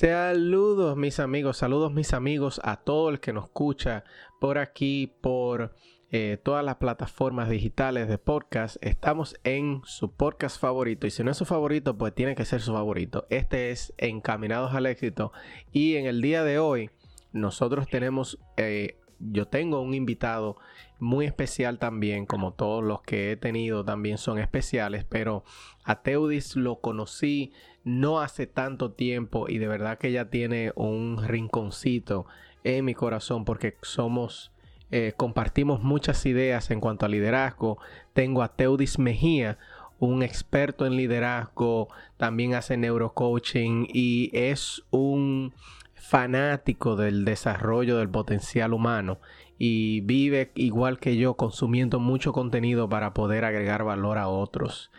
[0.00, 4.02] Saludos mis amigos, saludos mis amigos a todo el que nos escucha
[4.40, 5.74] por aquí, por
[6.10, 8.78] eh, todas las plataformas digitales de podcast.
[8.80, 12.62] Estamos en su podcast favorito y si no es su favorito, pues tiene que ser
[12.62, 13.26] su favorito.
[13.28, 15.32] Este es Encaminados al éxito
[15.70, 16.88] y en el día de hoy
[17.32, 20.56] nosotros tenemos, eh, yo tengo un invitado
[20.98, 25.44] muy especial también, como todos los que he tenido también son especiales, pero
[25.84, 27.52] a Teudis lo conocí
[27.84, 32.26] no hace tanto tiempo y de verdad que ella tiene un rinconcito
[32.64, 34.52] en mi corazón porque somos,
[34.90, 37.78] eh, compartimos muchas ideas en cuanto a liderazgo.
[38.12, 39.58] Tengo a Teudis Mejía,
[39.98, 45.52] un experto en liderazgo, también hace neurocoaching y es un
[45.94, 49.20] fanático del desarrollo del potencial humano
[49.58, 54.90] y vive igual que yo consumiendo mucho contenido para poder agregar valor a otros.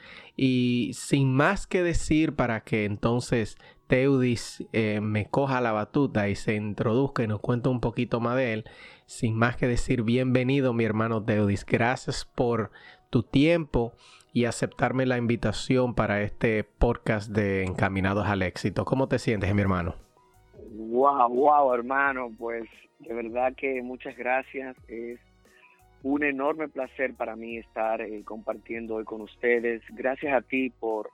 [0.44, 6.36] Y sin más que decir para que entonces Teudis eh, me coja la batuta y
[6.36, 8.66] se introduzca y nos cuente un poquito más de él.
[9.06, 11.64] Sin más que decir, bienvenido mi hermano Teudis.
[11.64, 12.72] Gracias por
[13.12, 13.94] tu tiempo
[14.34, 18.84] y aceptarme la invitación para este podcast de Encaminados al Éxito.
[18.84, 19.94] ¿Cómo te sientes, mi hermano?
[20.72, 22.32] Wow, wow, hermano.
[22.36, 22.64] Pues
[22.98, 24.76] de verdad que muchas gracias.
[26.04, 29.82] Un enorme placer para mí estar eh, compartiendo hoy con ustedes.
[29.92, 31.10] Gracias a ti por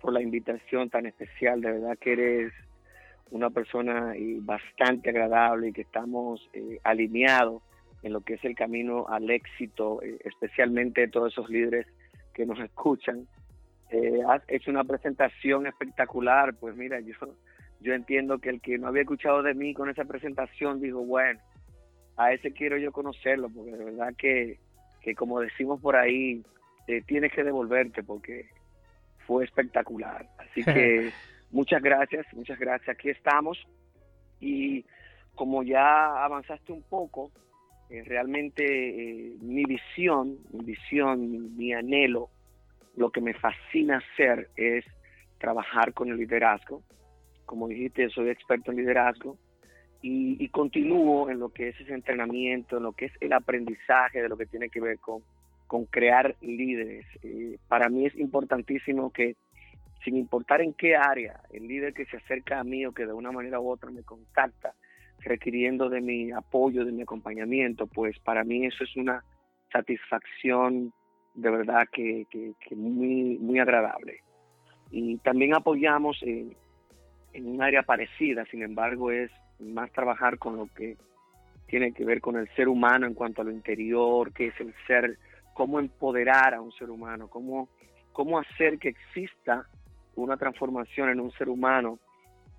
[0.00, 1.60] por la invitación tan especial.
[1.60, 2.52] De verdad que eres
[3.32, 7.62] una persona eh, bastante agradable y que estamos eh, alineados
[8.04, 11.84] en lo que es el camino al éxito, especialmente todos esos líderes
[12.32, 13.26] que nos escuchan.
[14.28, 17.14] has hecho una presentación espectacular, pues mira, yo,
[17.80, 21.40] yo entiendo que el que no había escuchado de mí con esa presentación dijo, bueno,
[22.18, 24.58] a ese quiero yo conocerlo, porque de verdad que,
[25.00, 26.42] que como decimos por ahí,
[27.06, 28.48] tienes que devolverte, porque
[29.26, 30.26] fue espectacular.
[30.38, 31.12] Así que
[31.52, 32.88] muchas gracias, muchas gracias.
[32.88, 33.56] Aquí estamos
[34.40, 34.84] y
[35.36, 37.30] como ya avanzaste un poco,
[37.88, 42.30] eh, realmente eh, mi visión, mi visión, mi, anhelo,
[42.96, 44.84] lo que me fascina hacer es
[45.38, 46.82] trabajar con el liderazgo.
[47.46, 49.38] Como dijiste, soy experto en liderazgo
[50.00, 54.28] y, continúo en lo que es ese entrenamiento, en lo que es el aprendizaje de
[54.28, 55.22] lo que tiene que ver con
[55.68, 57.06] con crear líderes.
[57.22, 59.36] Eh, para mí es importantísimo que,
[60.02, 63.12] sin importar en qué área, el líder que se acerca a mí o que de
[63.12, 64.74] una manera u otra me contacta,
[65.20, 69.22] requiriendo de mi apoyo, de mi acompañamiento, pues para mí eso es una
[69.70, 70.92] satisfacción
[71.34, 72.26] de verdad que,
[72.74, 74.22] muy, muy agradable.
[74.90, 76.56] Y también apoyamos en,
[77.34, 79.30] en un área parecida, sin embargo, es
[79.60, 80.96] más trabajar con lo que
[81.66, 84.74] tiene que ver con el ser humano en cuanto a lo interior, que es el
[84.86, 85.18] ser
[85.52, 87.68] cómo empoderar a un ser humano, cómo,
[88.12, 89.66] cómo hacer que exista
[90.14, 91.98] una transformación en un ser humano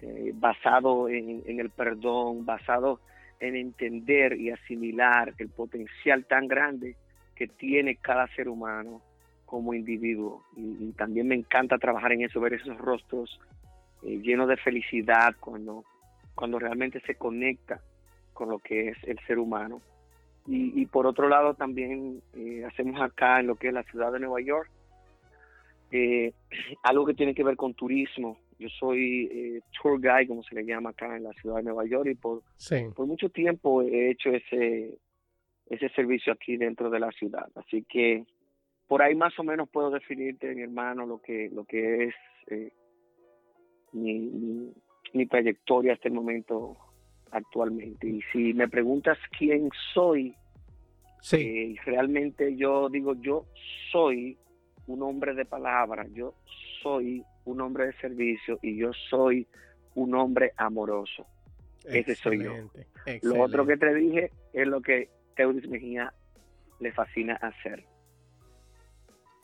[0.02, 3.02] eh, basado en, el perdón, basado
[3.40, 6.96] en entender y asimilar el potencial tan grande
[7.36, 9.02] que tiene cada ser humano
[9.46, 10.44] como individuo.
[10.56, 13.40] Y, también me encanta trabajar en eso, ver esos rostros
[14.04, 15.84] eh, llenos de felicidad cuando,
[16.40, 17.82] cuando realmente se conecta
[18.32, 19.82] con lo que es el ser humano.
[20.48, 24.20] Y, por otro lado también eh, hacemos acá en lo que es la ciudad de
[24.22, 24.72] Nueva York
[25.92, 26.32] eh,
[26.84, 28.40] algo que tiene que ver con turismo.
[28.58, 31.86] Yo soy eh, tour guide, como se le llama acá en la ciudad de Nueva
[31.86, 32.42] York, y por,
[32.96, 34.98] por mucho tiempo he hecho ese,
[35.66, 37.48] ese servicio aquí dentro de la ciudad.
[37.56, 38.24] Así que
[38.88, 42.16] por ahí más o menos puedo definirte, mi hermano, lo que, lo que es
[43.92, 44.74] mi, mi
[45.28, 46.78] trayectoria hasta el momento
[47.32, 48.08] actualmente.
[48.08, 50.36] Y si me preguntas quién soy,
[51.22, 51.38] sí.
[51.38, 53.46] Eh, realmente yo digo, yo
[53.92, 54.38] soy
[54.88, 56.34] un hombre de palabra, yo
[56.82, 59.48] soy un hombre de servicio y yo soy
[59.96, 61.26] un hombre amoroso.
[61.86, 62.54] Ese soy yo.
[63.22, 66.14] Lo otro que te dije es lo que Teudis Mejía
[66.80, 67.86] le fascina hacer.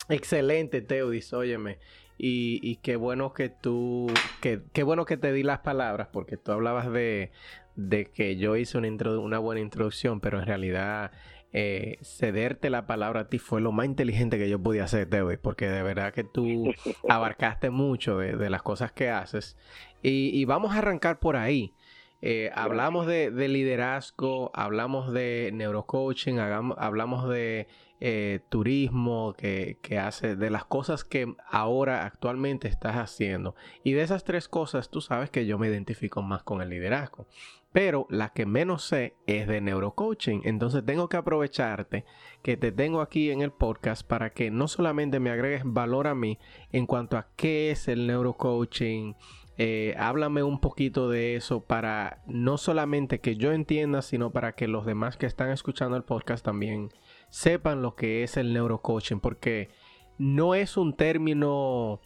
[0.08, 1.78] Excelente, Teudis, óyeme.
[2.18, 4.06] Y, qué bueno que tú,
[4.40, 7.30] que, qué bueno que te di las palabras, porque tú hablabas de,
[7.74, 11.12] de que yo hice una, una buena introducción, pero en realidad
[11.52, 15.38] eh, cederte la palabra a ti fue lo más inteligente que yo podía hacer, David,
[15.40, 16.72] porque de verdad que tú
[17.08, 19.56] abarcaste mucho de, las cosas que haces.
[20.02, 21.72] Y, vamos a arrancar por ahí.
[22.22, 27.68] Eh, hablamos de, liderazgo, hablamos de neurocoaching, hablamos de
[28.00, 33.54] eh, turismo que, que, hace, de las cosas que ahora actualmente estás haciendo.
[33.84, 37.26] Y de esas tres cosas, tú sabes que yo me identifico más con el liderazgo
[37.76, 40.40] pero la que menos sé es de neurocoaching.
[40.44, 42.06] Entonces tengo que aprovecharte
[42.42, 46.14] que te tengo aquí en el podcast para que no solamente me agregues valor a
[46.14, 46.38] mí
[46.72, 49.14] en cuanto a qué es el neurocoaching,
[49.58, 54.68] eh, háblame un poquito de eso para no solamente que yo entienda, sino para que
[54.68, 56.90] los demás que están escuchando el podcast también
[57.28, 59.68] sepan lo que es el neurocoaching, porque
[60.18, 62.00] no es un término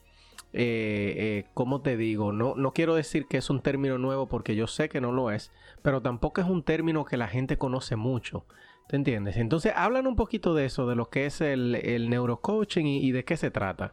[0.53, 2.33] eh, eh, ¿cómo te digo?
[2.33, 5.31] No, no quiero decir que es un término nuevo porque yo sé que no lo
[5.31, 5.53] es,
[5.83, 8.45] pero tampoco es un término que la gente conoce mucho.
[8.89, 9.37] ¿Te entiendes?
[9.37, 13.25] Entonces, hablan un poquito de eso, de lo que es el, el neurocoaching y, de
[13.25, 13.93] qué se trata.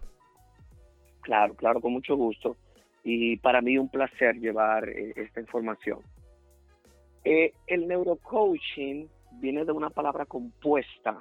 [1.21, 2.57] Claro, claro, con mucho gusto.
[3.03, 5.99] Y para mí un placer llevar eh, esta información.
[7.23, 9.07] Eh, el neurocoaching
[9.39, 11.17] viene de una palabra compuesta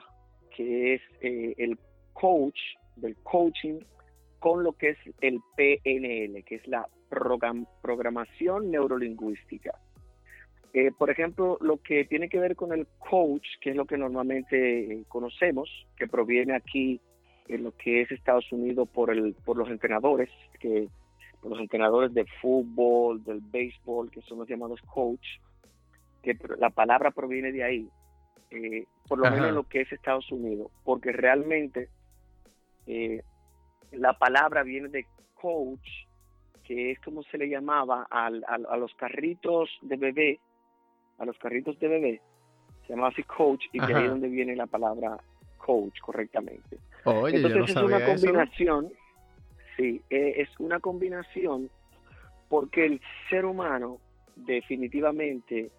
[0.55, 1.79] que es el
[2.13, 2.59] coach,
[2.97, 3.79] del coaching
[4.39, 6.87] con lo que es el PNL, que es la
[7.83, 9.73] programación neurolingüística.
[10.73, 13.97] Eh, por ejemplo, lo que tiene que ver con el coach, que es lo que
[13.97, 17.01] normalmente eh, conocemos, que proviene aquí
[17.49, 20.29] en lo que es Estados Unidos por, el, por los entrenadores,
[20.61, 20.89] que
[21.41, 25.27] por los entrenadores de fútbol, del béisbol, que son los llamados coach,
[26.23, 27.89] que la palabra proviene de ahí,
[28.51, 31.89] eh, por lo menos en lo que es Estados Unidos, porque realmente
[33.93, 35.89] la palabra viene de coach,
[36.65, 38.31] que es como se le llamaba a
[38.77, 40.41] los carritos de bebé,
[41.19, 42.23] a los carritos de bebé,
[42.87, 45.19] se llamaba así coach y de ahí es donde viene la palabra
[45.59, 46.79] coach correctamente.
[47.05, 48.93] Entonces es una combinación,
[49.77, 51.71] sí, eh, es una combinación
[52.49, 53.99] porque el ser humano
[54.37, 55.71] definitivamente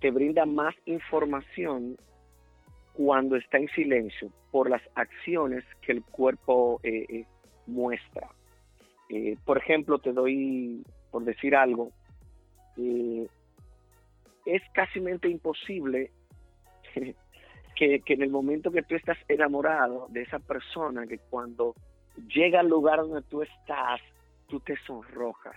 [0.00, 1.96] te brinda más información
[2.92, 7.24] cuando está en silencio por las acciones que el cuerpo eh, eh
[7.66, 8.28] muestra.
[9.10, 11.92] Eh, por ejemplo, te doy, por decir algo,
[14.46, 16.10] es casi imposible
[17.76, 21.74] que, en el momento que tú estás enamorado de esa persona, que cuando
[22.34, 24.00] llega al lugar donde tú estás,
[24.48, 25.56] tú te sonrojas.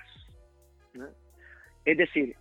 [1.86, 2.36] Es decir,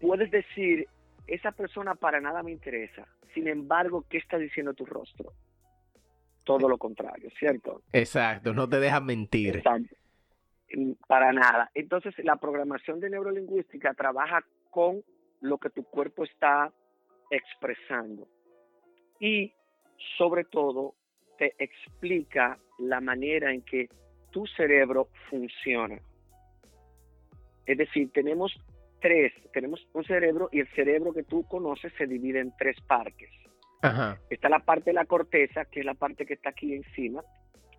[0.00, 0.86] puedes decir,
[1.26, 3.06] esa persona para nada me interesa.
[3.34, 5.32] Sin embargo, ¿qué está diciendo tu rostro?
[6.44, 7.82] todo lo contrario, ¿cierto?
[7.92, 9.56] Exacto, no te dejas mentir.
[9.56, 9.96] Exacto.
[11.06, 11.70] Para nada.
[11.74, 15.02] Entonces, la programación de neurolingüística trabaja con
[15.40, 16.72] lo que tu cuerpo está
[17.30, 18.26] expresando.
[19.20, 19.52] Y,
[20.16, 20.94] sobre todo,
[21.38, 23.88] te explica la manera en que
[24.30, 26.00] tu cerebro funciona.
[27.66, 28.52] Es decir, tenemos
[29.02, 33.28] tres, tenemos un cerebro y el cerebro que tú conoces se divide en tres partes.
[34.30, 37.22] Está la parte de la corteza, que es la parte que está aquí encima,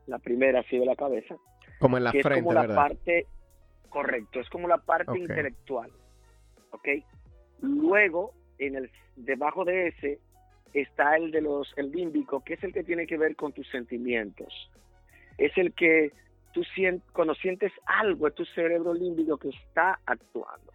[0.06, 1.38] la primera así de la cabeza.
[1.80, 3.26] Como en la frente, es como la parte,
[3.90, 5.90] correcto, es como la parte intelectual.
[6.72, 6.90] ¿Ok?
[7.62, 10.20] Luego, en el, debajo de ese,
[10.74, 13.70] está el de los, el límbico, que es el que tiene que ver con tus
[13.70, 14.70] sentimientos.
[15.38, 16.12] Es el que
[16.52, 20.73] tú sientes, cuando sientes algo, es tu cerebro límbico que está actuando.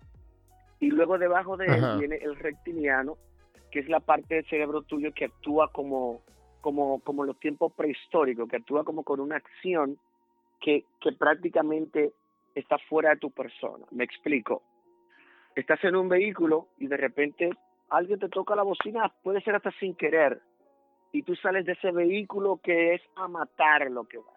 [0.81, 3.17] Y luego debajo de él viene el reptiliano,
[3.71, 6.23] que es la parte del cerebro tuyo que actúa como,
[6.61, 9.99] como, como los tiempos prehistóricos, que actúa como con una acción
[10.61, 12.13] que, que prácticamente
[12.55, 13.87] está fuera de tu persona.
[13.91, 14.63] Me explico.
[15.55, 17.51] Estás en un vehículo y de repente
[17.91, 20.41] alguien te toca la bocina, puede ser hasta sin querer,
[21.13, 24.33] y tú sales de ese vehículo que es a matar lo que va.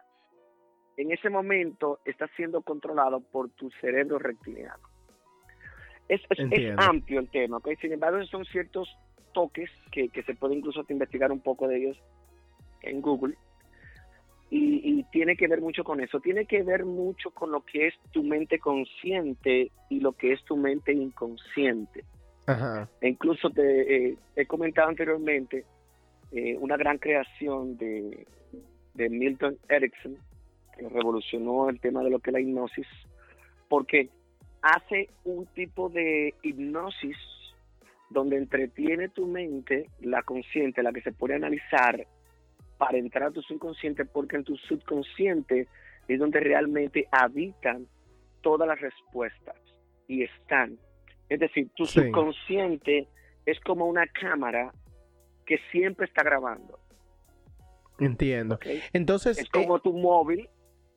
[0.97, 4.90] En ese momento estás siendo controlado por tu cerebro reptiliano.
[6.11, 7.69] Es, es, amplio el tema, ¿ok?
[7.79, 8.89] Sin embargo, son ciertos
[9.31, 11.97] toques que, se puede incluso investigar un poco de ellos
[12.81, 13.35] en Google.
[14.49, 16.19] Y, tiene que ver mucho con eso.
[16.19, 20.43] Tiene que ver mucho con lo que es tu mente consciente y lo que es
[20.43, 22.03] tu mente inconsciente.
[22.99, 25.63] E incluso te eh, he comentado anteriormente
[26.33, 28.25] eh, una gran creación de,
[28.93, 30.17] de Milton Erickson
[30.77, 32.87] que revolucionó el tema de lo que es la hipnosis,
[33.69, 34.09] porque
[34.61, 37.17] hace un tipo de hipnosis
[38.09, 42.05] donde entretiene tu mente, la consciente, la que se puede analizar
[42.77, 45.67] para entrar a tu subconsciente, porque en tu subconsciente
[46.07, 47.87] es donde realmente habitan
[48.41, 49.55] todas las respuestas
[50.07, 50.77] y están.
[51.29, 53.07] Es decir, tu subconsciente
[53.45, 54.73] es como una cámara
[55.45, 56.79] que siempre está grabando.
[57.99, 58.59] Entiendo.
[58.93, 59.37] Entonces.
[59.37, 60.49] Es como eh, tu móvil.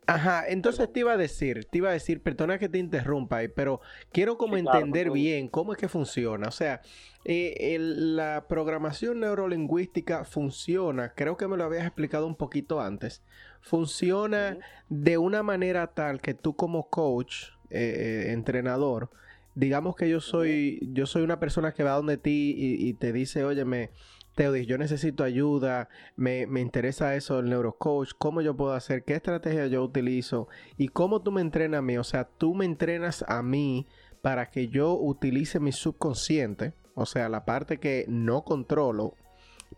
[0.07, 3.81] Ajá, entonces te iba a decir, te iba a decir, perdona que te interrumpa, pero
[4.13, 6.49] quiero como entender bien cómo es que funciona.
[6.49, 6.83] O sea,
[7.25, 13.23] eh, la programación neurolingüística funciona, creo que me lo habías explicado un poquito antes,
[13.63, 14.59] funciona
[14.91, 19.11] de una manera tal que tú como coach, eh, entrenador,
[19.55, 23.13] digamos que yo soy, yo soy una persona que va donde ti y, y te
[23.13, 23.91] dice, óyeme,
[24.35, 29.67] Teodis, yo necesito ayuda, me, interesa eso el neurocoach, cómo yo puedo hacer, qué estrategia
[29.69, 31.97] yo utilizo y cómo tú me entrenas a mí.
[31.99, 33.87] O sea, tú me entrenas a mí
[34.23, 39.15] para que yo utilice mi subconsciente, o sea, la parte que no controlo,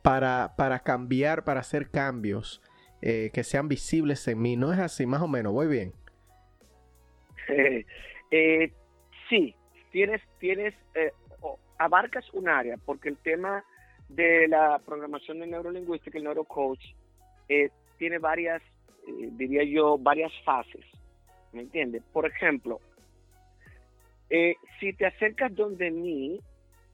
[0.03, 2.63] para, para cambiar, para hacer cambios
[3.03, 4.57] eh, que sean visibles en mí.
[4.57, 5.07] ¿No es así?
[5.07, 5.93] Más o menos, voy bien.
[8.33, 8.73] Eh,
[9.31, 9.55] sí,
[9.93, 11.13] tienes, tienes, eh,
[11.79, 13.65] abarcas un área, porque el tema
[14.09, 16.85] de la programación de neurolingüística, el neurocoach,
[17.49, 18.63] eh, tiene varias,
[19.07, 20.85] eh, diría yo, varias fases.
[21.53, 22.03] ¿Me entiendes?
[22.13, 22.81] Por ejemplo,
[24.29, 26.41] eh, si te acercas donde mí,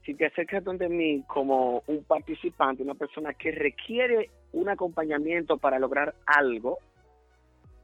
[0.05, 5.79] si te acercas donde mí como un participante, una persona que requiere un acompañamiento para
[5.79, 6.77] lograr algo,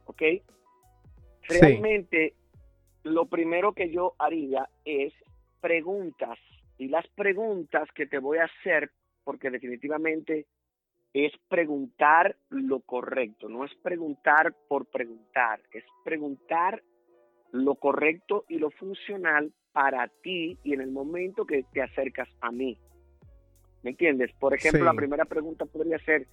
[0.06, 0.22] ¿ok?
[1.48, 2.34] Realmente
[3.02, 5.12] lo primero que yo haría es
[5.60, 6.38] preguntas
[6.78, 8.90] y las preguntas que te voy a hacer
[9.30, 10.46] porque definitivamente
[11.12, 16.82] es preguntar lo correcto, no es preguntar por preguntar, es preguntar
[17.52, 22.50] lo correcto y lo funcional para ti y en el momento que te acercas a
[22.50, 22.76] mí.
[23.84, 24.32] ¿Me entiendes?
[24.32, 26.26] Por ejemplo, la primera pregunta podría ser,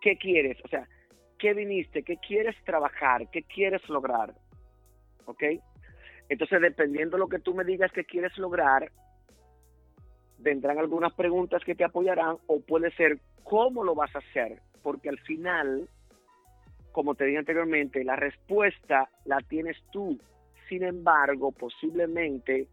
[0.00, 0.58] ¿qué quieres?
[0.64, 0.88] O sea,
[1.38, 2.02] ¿qué viniste?
[2.02, 3.30] ¿Qué quieres trabajar?
[3.30, 4.34] ¿Qué quieres lograr?
[5.26, 5.44] ¿Ok?
[6.28, 8.90] Entonces, dependiendo de lo que tú me digas que quieres lograr,
[10.42, 15.08] vendrán algunas preguntas que te apoyarán o puede ser cómo lo vas a hacer, porque
[15.08, 15.88] al final,
[16.92, 20.18] como te dije anteriormente, la respuesta la tienes tú.
[20.68, 22.66] Sin embargo, posiblemente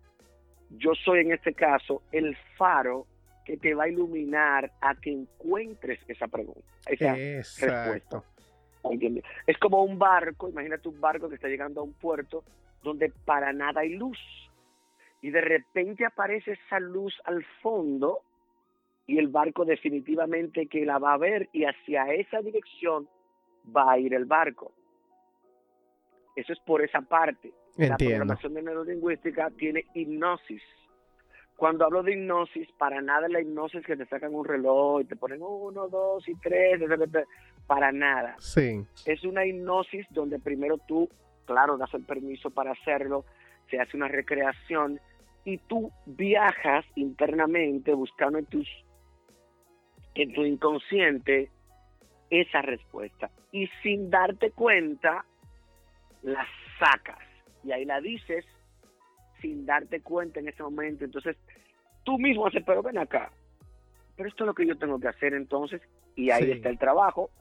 [0.71, 3.05] yo soy en este caso el faro
[3.45, 8.23] que te va a iluminar a que encuentres esa pregunta, esa respuesta.
[9.47, 12.43] Es como un barco, imagínate un barco que está llegando a un puerto
[12.83, 14.17] donde para nada hay luz
[15.21, 18.21] y de repente aparece esa luz al fondo
[19.05, 23.09] y el barco definitivamente que la va a ver y hacia esa dirección
[23.75, 24.71] va a ir el barco.
[26.35, 27.51] Eso es por esa parte.
[27.75, 30.61] La programación de neurolingüística tiene hipnosis.
[31.55, 35.15] Cuando hablo de hipnosis, para nada la hipnosis que te sacan un reloj y te
[35.15, 36.79] ponen uno, dos y tres,
[37.67, 38.35] para nada.
[38.39, 38.85] Sí.
[39.05, 41.09] Es una hipnosis donde primero tú,
[41.45, 43.25] claro, das el permiso para hacerlo,
[43.69, 44.99] se hace una recreación
[45.49, 48.67] y tú viajas internamente buscando en, tus,
[50.13, 51.49] en tu inconsciente
[52.29, 53.31] esa respuesta.
[53.51, 55.25] Y sin darte cuenta,
[56.21, 56.45] la
[56.77, 57.19] sacas.
[57.63, 58.45] Y ahí la dices
[59.41, 61.05] sin darte cuenta en ese momento.
[61.05, 61.35] Entonces,
[62.03, 63.31] tú mismo haces, pero ven acá.
[64.15, 65.81] Pero esto es lo que yo tengo que hacer entonces.
[66.15, 67.31] Y ahí está el trabajo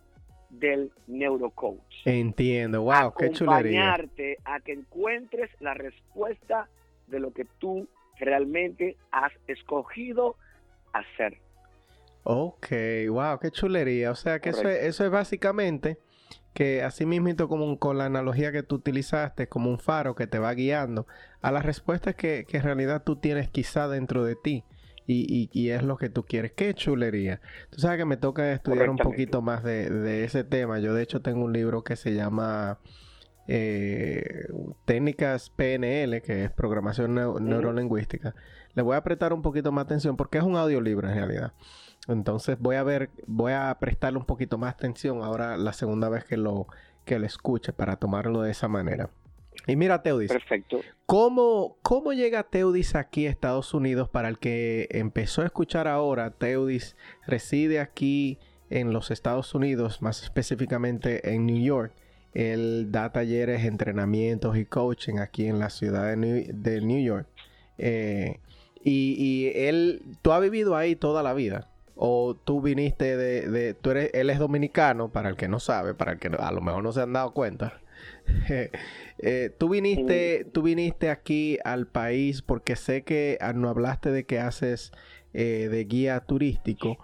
[0.48, 2.06] del neurocoach.
[2.06, 3.92] Entiendo, wow, qué chulería.
[3.92, 6.68] Acompañarte a que encuentres la respuesta
[7.08, 7.88] de lo que tú
[8.18, 10.36] realmente has escogido
[10.92, 11.38] hacer.
[12.24, 12.68] Ok,
[13.08, 14.10] wow, qué chulería.
[14.10, 15.98] O sea que eso es, eso es básicamente
[16.58, 20.38] que así mismo como con la analogía que tú utilizaste, como un faro que te
[20.38, 21.06] va guiando
[21.40, 24.64] a las respuestas que, en realidad tú tienes quizá dentro de ti.
[25.10, 26.52] Y, y, es lo que tú quieres.
[26.52, 27.40] Qué chulería.
[27.70, 30.80] Tú sabes que me toca estudiar un poquito más de, de, ese tema.
[30.80, 32.78] Yo de hecho tengo un libro que se llama
[33.48, 34.46] eh,
[34.84, 38.34] técnicas PNL, que es programación neurolingüística,
[38.74, 41.52] le voy a prestar un poquito más atención porque es un audiolibro en realidad.
[42.06, 46.24] Entonces voy a ver, voy a prestarle un poquito más atención ahora la segunda vez
[46.24, 46.66] que lo,
[47.04, 49.10] que lo escuche para tomarlo de esa manera.
[49.66, 50.30] Y mira, Teudis.
[50.30, 50.80] Perfecto.
[51.06, 54.08] ¿cómo, ¿Cómo llega Teudis aquí a Estados Unidos?
[54.08, 58.38] Para el que empezó a escuchar ahora, Teudis reside aquí
[58.70, 61.92] en los Estados Unidos, más específicamente en New York.
[62.34, 67.26] Él da talleres, entrenamientos y coaching aquí en la ciudad de New, York.
[67.78, 68.38] Eh,
[68.84, 71.68] y, él, tú has vivido ahí toda la vida.
[71.96, 76.12] O tú viniste de, tú eres, él es dominicano, para el que no sabe, para
[76.12, 77.80] el que a lo mejor no se han dado cuenta.
[79.20, 84.26] Eh, tú viniste, tú viniste aquí al país porque sé que ah, no hablaste de
[84.26, 84.92] que haces
[85.34, 86.98] eh, de guía turístico.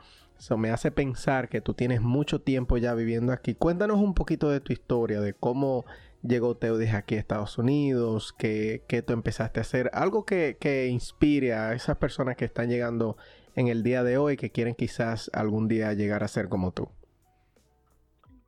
[0.45, 3.55] Eso me hace pensar que tú tienes mucho tiempo ya viviendo aquí.
[3.55, 5.87] Cuéntanos un poquito de tu historia, de cómo
[6.23, 11.55] llegó Teudis aquí a Estados Unidos, qué, tú empezaste a hacer, algo que, que, inspire
[11.55, 13.17] a esas personas que están llegando
[13.57, 16.91] en el día de hoy, que quieren quizás algún día llegar a ser como tú.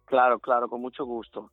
[0.04, 1.50] Claro, claro, con mucho gusto.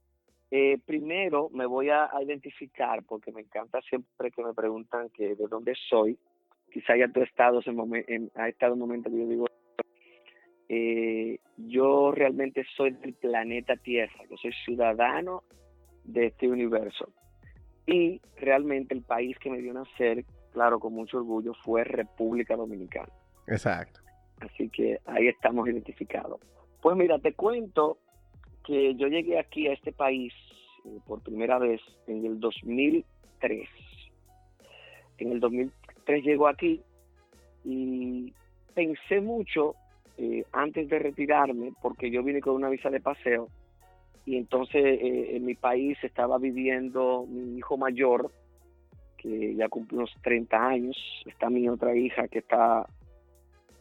[0.51, 5.47] Eh, primero me voy a, identificar porque me encanta siempre que me preguntan que de
[5.47, 6.19] dónde soy.
[6.69, 9.45] Quizá ya tú estado en, ha estado un momento que yo digo,
[10.75, 15.43] eh, yo realmente soy del planeta Tierra, yo soy ciudadano
[16.03, 17.09] de este universo.
[17.85, 23.13] Y realmente el país que me dio nacer, claro, con mucho orgullo, fue República Dominicana.
[23.45, 23.99] Exacto.
[24.39, 26.39] Así que ahí estamos identificados.
[26.81, 27.99] Pues mira, te cuento
[28.65, 30.33] que yo llegué aquí a este país
[30.85, 33.69] eh, por primera vez en el 2003.
[35.19, 36.81] En el 2003 llego aquí
[37.63, 38.33] y
[38.73, 39.75] pensé mucho
[40.17, 43.47] eh, antes de retirarme, porque yo vine con una visa de paseo
[44.25, 48.31] y entonces eh, en mi país estaba viviendo mi hijo mayor,
[49.17, 52.85] que ya cumplió unos 30 años, está mi otra hija que está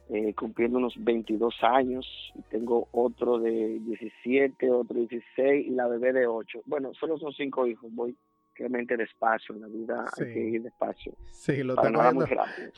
[0.09, 5.87] eh, cumpliendo unos 22 años, y tengo otro de 17, otro de 16 y la
[5.87, 6.62] bebé de 8.
[6.67, 8.17] Bueno, solo son cinco hijos, voy
[8.54, 11.14] realmente despacio, en la vida hay que ir despacio.
[11.30, 12.26] Sí, lo está, cogiendo,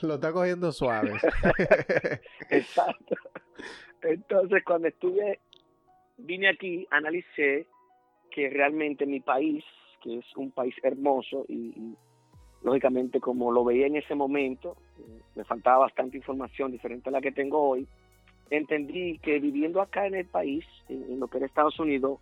[0.02, 1.12] lo está cogiendo suave.
[2.50, 3.16] Exacto.
[4.02, 5.40] Entonces, cuando estuve,
[6.18, 7.66] vine aquí, analicé
[8.30, 9.64] que realmente mi país,
[10.02, 11.96] que es un país hermoso y
[12.64, 14.76] lógicamente como lo veía en ese momento,
[15.36, 17.86] me faltaba bastante información diferente a la que tengo hoy,
[18.50, 22.20] entendí que viviendo acá en el país, en, lo que era Estados Unidos,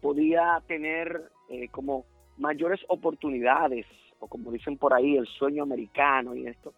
[0.00, 2.06] podía tener eh, como
[2.40, 3.86] mayores oportunidades,
[4.18, 6.72] o como dicen por ahí, el sueño americano y esto,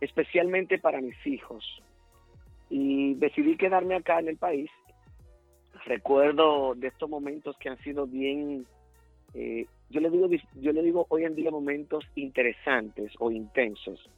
[0.00, 1.64] especialmente para mis hijos.
[2.68, 4.70] Y decidí quedarme acá en el país.
[5.86, 8.66] Recuerdo de estos momentos que han sido bien
[9.34, 10.28] eh, yo le digo
[10.60, 14.10] yo le digo hoy en día momentos interesantes o intensos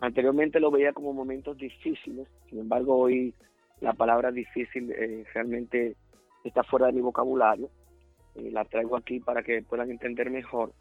[0.00, 3.32] anteriormente lo veía como momentos difíciles sin embargo hoy
[3.80, 5.94] la palabra difícil eh, realmente
[6.42, 7.70] está fuera de mi vocabulario
[8.34, 10.72] eh, la traigo aquí para que puedan entender mejor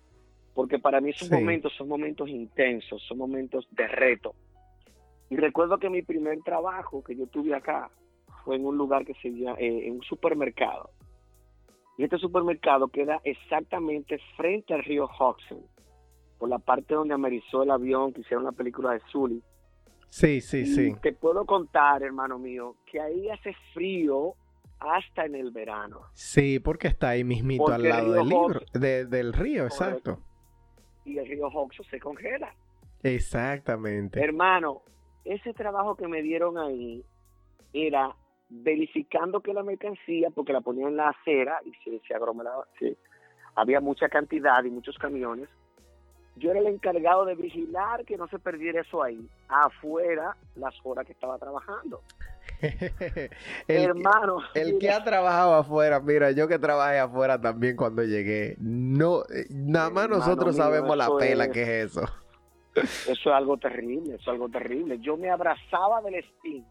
[0.53, 4.35] porque para mí esos momentos son momentos intensos son momentos de reto
[5.29, 7.89] y recuerdo que mi primer trabajo que yo tuve acá
[8.43, 10.91] fue en un lugar que se llama en un supermercado
[11.97, 15.63] y este supermercado queda exactamente frente al río Hudson,
[16.37, 19.41] por la parte donde amerizó el avión que hicieron la película de Zully.
[20.09, 20.95] Sí, sí, sí.
[21.01, 24.35] Te puedo contar, hermano mío, que ahí hace frío
[24.79, 26.01] hasta en el verano.
[26.13, 30.19] Sí, porque está ahí mismito al lado del, libro, del río, exacto.
[31.05, 32.53] Y el río Hudson se congela.
[33.03, 34.21] Exactamente.
[34.23, 34.81] Hermano,
[35.23, 37.03] ese trabajo que me dieron ahí
[37.73, 38.15] era
[38.49, 42.65] verificando que la mercancía, porque la ponían en la acera y se, se aglomeraba,
[43.55, 45.49] había mucha cantidad y muchos camiones,
[46.37, 51.05] yo era el encargado de vigilar que no se perdiera eso ahí, afuera las horas
[51.05, 52.01] que estaba trabajando.
[53.67, 54.39] Hermano.
[54.53, 59.45] El que ha trabajado afuera, mira, yo que trabajé afuera también cuando llegué, no, eh,
[59.49, 62.05] nada más nosotros sabemos la pela que es eso.
[62.75, 64.99] Eso es algo terrible, eso es algo terrible.
[64.99, 66.63] Yo me abrazaba del Steam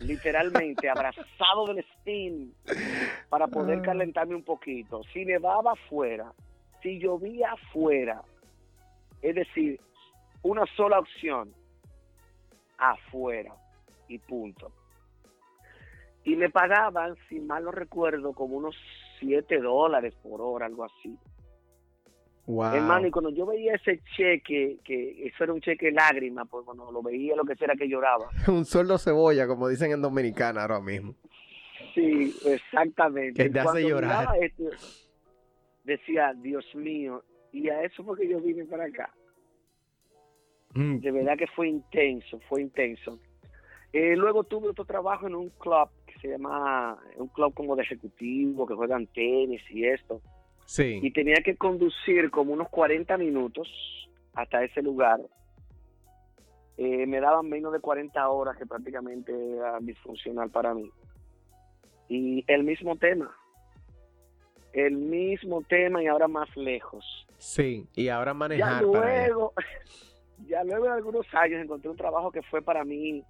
[0.00, 2.52] literalmente abrazado del steam
[3.28, 3.82] para poder ah.
[3.82, 5.02] calentarme un poquito.
[5.12, 6.32] Si nevaba afuera,
[6.82, 8.22] si llovía afuera,
[9.20, 9.80] es decir,
[10.42, 11.54] una sola opción,
[12.78, 13.54] afuera
[14.08, 14.72] y punto.
[16.24, 18.76] Y me pagaban, si mal no recuerdo, como unos
[19.18, 21.18] 7 dólares por hora, algo así.
[22.46, 26.90] Hermano, y cuando yo veía ese cheque, que eso era un cheque lágrima, pues cuando
[26.90, 28.30] lo veía, lo que sea que lloraba.
[28.48, 31.14] un sueldo cebolla, como dicen en Dominicana ahora mismo.
[31.94, 33.44] Sí, exactamente.
[33.44, 34.28] Que te hace llorar.
[35.84, 39.12] decía, Dios mío, y a eso fue que yo vine para acá.
[40.74, 40.98] Mm.
[40.98, 43.20] De verdad que fue intenso, fue intenso.
[43.92, 45.88] Eh, luego tuve otro trabajo en un club
[46.22, 50.22] se llama, un club como de ejecutivo, que juegan tenis y esto
[50.78, 53.68] y tenía que conducir como unos 40 minutos
[54.34, 55.20] hasta ese lugar.
[56.78, 60.90] Eh, me daban menos de 40 horas, que prácticamente era disfuncional para mí.
[62.08, 63.36] Y el mismo tema.
[64.72, 67.04] El mismo tema y ahora más lejos.
[67.36, 68.80] Sí, y ahora manejar.
[68.80, 69.52] Ya luego,
[70.46, 73.22] ya luego de algunos años encontré un trabajo que fue para mí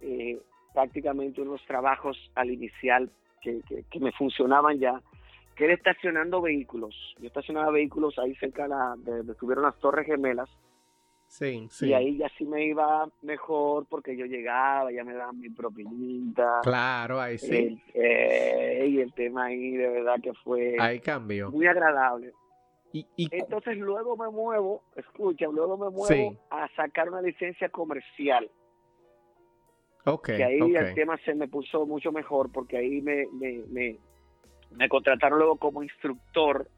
[0.00, 0.40] eh,
[0.76, 3.10] prácticamente unos trabajos al inicial
[3.40, 5.00] que, que me funcionaban ya
[5.54, 6.94] que era estacionando vehículos.
[7.18, 10.50] Yo estacionaba vehículos ahí cerca de donde estuvieron las Torres Gemelas
[11.28, 11.88] Sí, sí.
[11.88, 16.60] Y ahí ya sí me iba mejor porque yo llegaba, ya me daban mi propinita.
[16.62, 17.80] Claro, ahí sí.
[17.94, 21.50] Eh, y el tema ahí de verdad que fue ahí cambió.
[21.50, 22.32] muy agradable.
[22.92, 28.48] Y, y, Entonces luego me muevo, escucha, luego me muevo a sacar una licencia comercial.
[30.06, 30.26] Ok.
[30.26, 30.76] Que ahí okay.
[30.76, 33.98] el tema se me puso mucho mejor porque ahí me, me, me,
[34.70, 36.68] me contrataron luego como instructor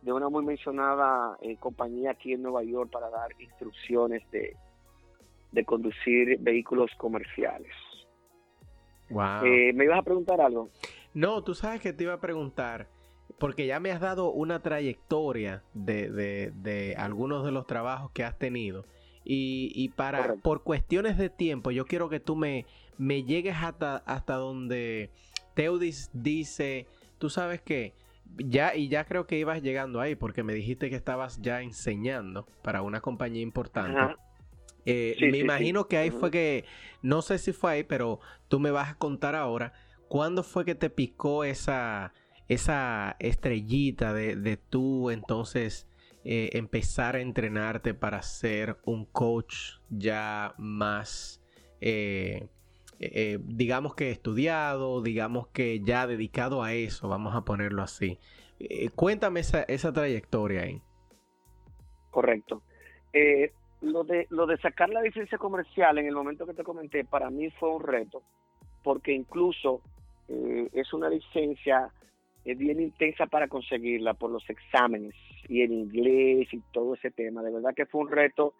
[0.00, 4.56] de una muy mencionada eh, compañía aquí en Nueva York para dar instrucciones de,
[5.52, 7.72] de conducir vehículos comerciales.
[9.10, 9.44] Wow.
[9.44, 10.70] Eh, ¿Me ibas a preguntar algo?
[11.12, 12.88] No, tú sabes que te iba a preguntar,
[13.38, 18.24] porque ya me has dado una trayectoria de, de, de algunos de los trabajos que
[18.24, 18.84] has tenido.
[19.24, 20.42] Y, y para, Correcto.
[20.42, 22.66] por cuestiones de tiempo, yo quiero que tú me,
[22.98, 25.10] me llegues hasta, hasta donde
[25.54, 26.86] Teudis dice,
[27.18, 27.94] tú sabes que
[28.36, 32.46] ya, y ya creo que ibas llegando ahí, porque me dijiste que estabas ya enseñando
[32.62, 33.98] para una compañía importante.
[33.98, 34.16] Ajá.
[34.86, 35.44] Eh, Sí, me sí, sí.
[35.44, 36.64] imagino que ahí fue que,
[37.00, 39.72] no sé si fue ahí, pero tú me vas a contar ahora,
[40.08, 42.12] ¿cuándo fue que te picó esa,
[42.48, 45.86] esa estrellita de, de tú entonces
[46.24, 51.42] eh, empezar a entrenarte para ser un coach ya más,
[51.80, 52.48] eh,
[53.00, 58.18] eh, digamos que estudiado, digamos que ya dedicado a eso, vamos a ponerlo así?
[58.58, 60.82] Eh, cuéntame esa, esa trayectoria ahí.
[62.10, 62.62] Correcto.
[63.12, 67.04] Eh, lo de lo de sacar la licencia comercial en el momento que te comenté
[67.04, 68.22] para mí fue un reto
[68.84, 69.80] porque incluso
[70.28, 71.90] eh, es una licencia
[72.44, 75.14] eh, bien intensa para conseguirla por los exámenes
[75.48, 77.42] y en inglés y todo ese tema.
[77.42, 78.54] De verdad que fue un reto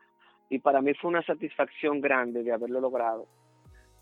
[0.49, 3.27] y para mí fue una satisfacción grande de haberlo logrado.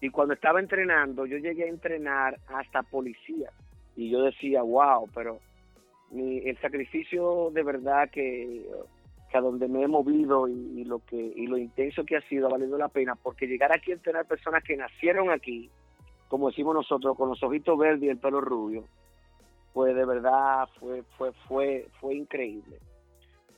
[0.01, 3.51] Y cuando estaba entrenando yo llegué a entrenar hasta policía
[3.97, 5.38] y yo decía wow pero
[6.11, 8.66] mi, el sacrificio de verdad que
[9.31, 12.21] que a donde me he movido y, y lo que y lo intenso que ha
[12.23, 15.71] sido ha valido la pena porque llegar aquí a entrenar personas que nacieron aquí
[16.29, 18.85] como decimos nosotros con los ojitos verdes y el pelo rubio
[19.73, 22.79] pues de verdad fue fue fue fue increíble.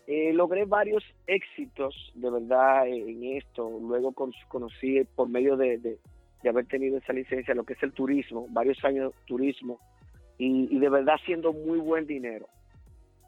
[0.07, 3.71] Eh, logré varios éxitos de verdad en esto.
[3.81, 5.99] Luego con- conocí por medio de, de,
[6.43, 9.79] de haber tenido esa licencia lo que es el turismo varios años de turismo
[10.37, 12.47] y, y de verdad haciendo muy buen dinero.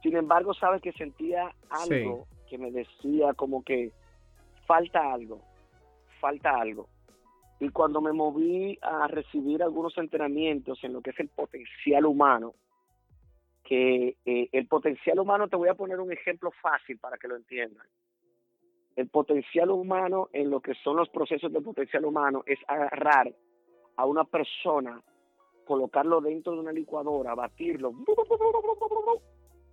[0.02, 3.90] Sin embargo, sabes que sentía algo que me decía como que
[4.66, 5.40] falta algo,
[6.20, 6.88] falta algo.
[7.58, 12.54] Y cuando me moví a recibir algunos entrenamientos en lo que es el potencial humano,
[13.66, 17.36] que eh, el potencial humano, te voy a poner un ejemplo fácil para que lo
[17.36, 17.86] entiendan.
[18.94, 23.34] El potencial humano en lo que son los procesos de potencial humano es agarrar
[23.96, 25.02] a una persona,
[25.66, 27.92] colocarlo dentro de una licuadora, batirlo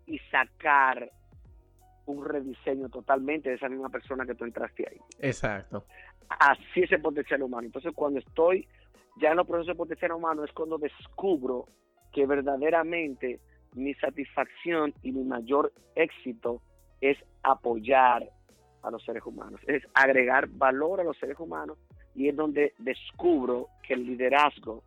[0.07, 1.09] y sacar
[2.05, 4.99] un rediseño totalmente de esa misma persona que tú entraste ahí.
[5.19, 5.85] Exacto.
[6.27, 7.67] Así es el potencial humano.
[7.67, 8.67] Entonces, cuando estoy
[9.17, 11.67] ya en los procesos de potencial humano, es cuando descubro
[12.11, 13.39] que verdaderamente
[13.75, 16.61] mi satisfacción y mi mayor éxito
[17.01, 18.29] es apoyar
[18.81, 21.77] a los seres humanos, es agregar valor a los seres humanos
[22.15, 24.83] y es donde descubro que el liderazgo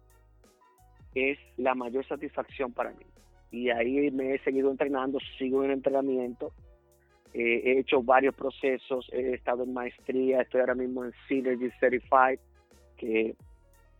[1.14, 3.06] es la mayor satisfacción para mí.
[3.50, 6.52] Y ahí me he seguido entrenando, sigo en entrenamiento,
[7.32, 12.38] eh, he hecho varios procesos, he estado en maestría, estoy ahora mismo en Synergy Certified,
[12.96, 13.34] que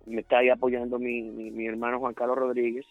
[0.04, 2.86] me está ahí apoyando mi, mi, mi hermano Juan Carlos Rodríguez,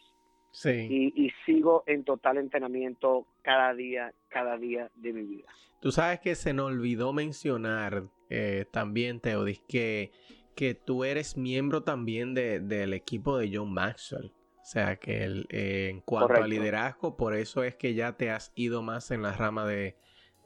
[0.56, 0.88] Sí.
[0.90, 5.48] y, y sigo en total entrenamiento cada día, cada día de mi vida.
[5.82, 10.12] Tú sabes que se nos olvidó mencionar eh, también, Teodis, que,
[10.56, 14.32] que tú eres miembro también de- del equipo de John Maxwell.
[14.62, 18.32] O sea, que el- eh, en cuanto a liderazgo, por eso es que ya te
[18.32, 19.96] has ido más en la rama de,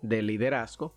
[0.01, 0.95] de liderazgo,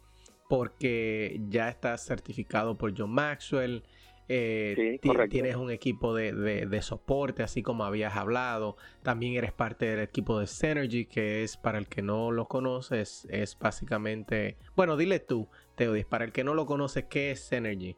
[0.48, 3.84] porque ya estás certificado por John Maxwell.
[4.28, 8.76] Eh, Sí, tienes un equipo de, de- de soporte, así como habías hablado.
[9.02, 13.26] También eres parte del equipo de Synergy, que es, para el que no lo conoces,
[13.30, 14.56] es básicamente...
[14.76, 17.96] Bueno, dile tú, Teodis, para el que no lo conoce, ¿qué es Synergy?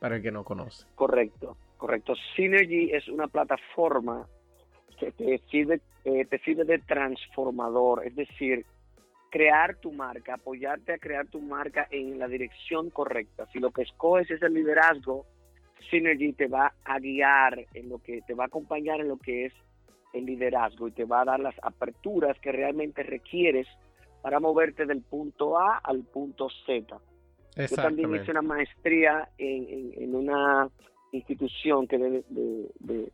[0.00, 0.86] Para el que no conoce.
[0.94, 2.14] Correcto, correcto.
[2.36, 4.26] Synergy es una plataforma
[4.98, 8.64] que te sirve, eh, te sirve de transformador, es decir,
[9.30, 13.48] crear tu marca, apoyarte a crear tu marca en la dirección correcta.
[13.52, 15.26] Si lo que escoges es el liderazgo,
[15.90, 19.46] Synergy te va a guiar en lo que te va a acompañar en lo que
[19.46, 19.52] es
[20.12, 23.66] el liderazgo y te va a dar las aperturas que realmente requieres
[24.22, 26.96] para moverte del punto A al punto Z.
[27.56, 30.68] Yo también hice una maestría en, en- en una
[31.12, 33.12] institución que, de- de- de-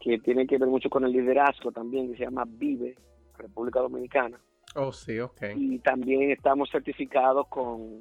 [0.00, 2.96] que tiene que ver mucho con el liderazgo también, que se llama Vive,
[3.36, 4.40] República Dominicana.
[4.76, 5.42] Oh, sí, ok.
[5.56, 8.00] Y también estamos certificados con,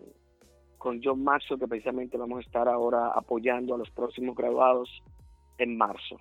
[0.79, 4.89] con John Maxwell, que precisamente vamos a estar ahora apoyando a los próximos graduados
[5.59, 6.17] en marzo.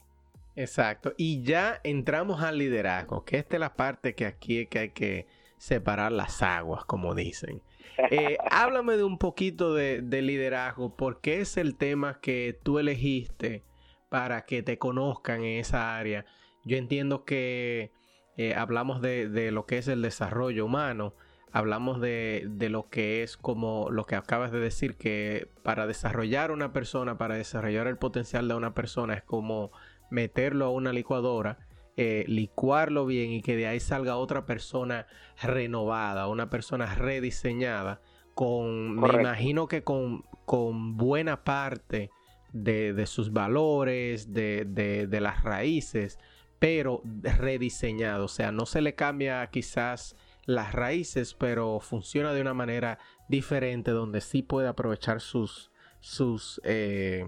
[0.54, 1.14] Exacto.
[1.16, 4.88] Y ya entramos al liderazgo, que esta es la parte que aquí es que hay
[4.90, 7.62] que separar las aguas, como dicen.
[8.10, 13.62] Eh, háblame de un poquito de, liderazgo, porque es el tema que tú elegiste
[14.08, 16.26] para que te conozcan en esa área.
[16.64, 17.92] Yo entiendo que
[18.36, 21.14] eh, hablamos de, lo que es el desarrollo humano,
[21.52, 26.50] hablamos de, de, lo que es como lo que acabas de decir, que para desarrollar
[26.50, 29.70] una persona, para desarrollar el potencial de una persona, es como
[30.10, 31.58] meterlo a una licuadora
[32.00, 35.08] eh, licuarlo bien y que de ahí salga otra persona
[35.42, 38.00] renovada, una persona rediseñada,
[38.34, 42.12] con, me imagino que con, con buena parte
[42.52, 46.20] de, sus valores, de, de, las raíces,
[46.60, 50.14] pero rediseñado, o sea, no se le cambia quizás
[50.48, 57.26] las raíces, pero funciona de una manera diferente donde sí puede aprovechar sus, sus eh,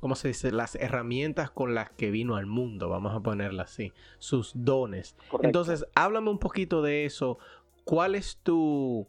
[0.00, 0.50] ¿cómo se dice?
[0.52, 5.14] Las herramientas con las que vino al mundo, vamos a ponerla así, sus dones.
[5.42, 7.38] Entonces, háblame un poquito de eso.
[7.84, 9.06] ¿Cuál es tu,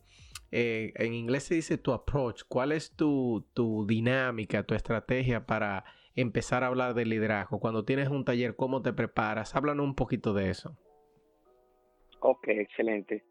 [0.51, 5.85] eh, en inglés se dice tu approach, cuál es tu, tu dinámica, tu estrategia para
[6.15, 7.61] empezar a hablar de liderazgo?
[7.61, 9.55] Cuando tienes un taller, ¿cómo te preparas?
[9.55, 10.75] Háblanos un poquito de eso.
[12.19, 13.23] Ok, excelente.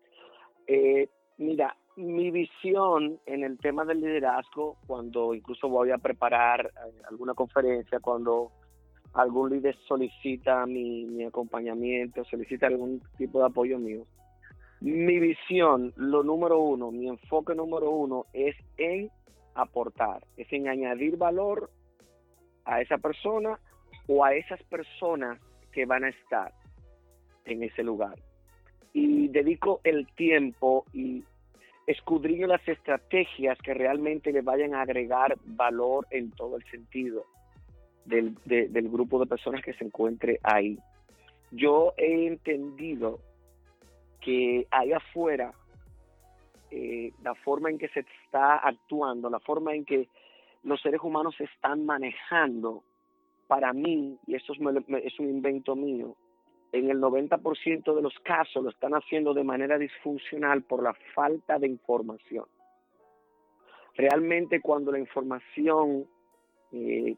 [0.67, 7.03] Eh, mira, mi visión en el tema del liderazgo, cuando incluso voy a preparar eh,
[7.09, 8.51] alguna conferencia, cuando
[9.15, 14.07] algún líder solicita mi, acompañamiento, solicita algún tipo de apoyo mío,
[14.81, 19.11] mi visión, lo número uno, mi enfoque número uno es en
[19.55, 21.71] aportar, es en añadir valor
[22.65, 23.61] a esa persona
[24.09, 25.39] o a esas personas
[25.73, 26.53] que van a estar
[27.45, 28.17] en ese lugar.
[28.93, 31.25] Y dedico el tiempo y
[31.87, 37.25] escudriño las estrategias que realmente le vayan a agregar valor en todo el sentido
[38.05, 40.79] del, del grupo de personas que se encuentre ahí.
[41.51, 43.21] Yo he entendido
[44.21, 45.53] que ahí afuera,
[46.71, 50.09] eh, la forma en que se está actuando, la forma en que
[50.63, 52.85] los seres humanos se están manejando,
[53.49, 56.17] para mí, y esto es un invento mío,
[56.73, 61.59] en el 90% de los casos lo están haciendo de manera disfuncional por la falta
[61.59, 62.47] de información.
[63.95, 66.07] Realmente cuando la información
[66.73, 67.15] eh,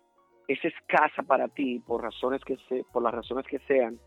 [0.48, 3.98] es escasa para ti por razones que se, por las razones que sean,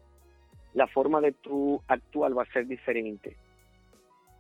[0.74, 3.38] la forma de tu actuar va a ser diferente.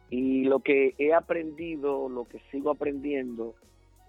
[0.10, 3.56] Y lo que he aprendido, lo que sigo aprendiendo,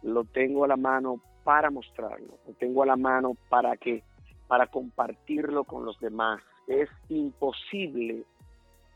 [0.03, 4.03] lo tengo a la mano para mostrarlo, lo tengo a la mano para que
[4.49, 8.25] para compartirlo con los demás es imposible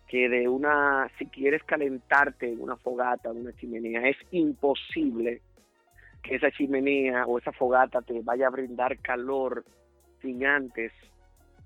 [0.06, 5.40] que de una, si quieres calentarte en una fogata, en una chimenea, es imposible
[6.22, 9.64] que esa chimenea o esa fogata te vaya a brindar calor
[10.20, 10.92] sin antes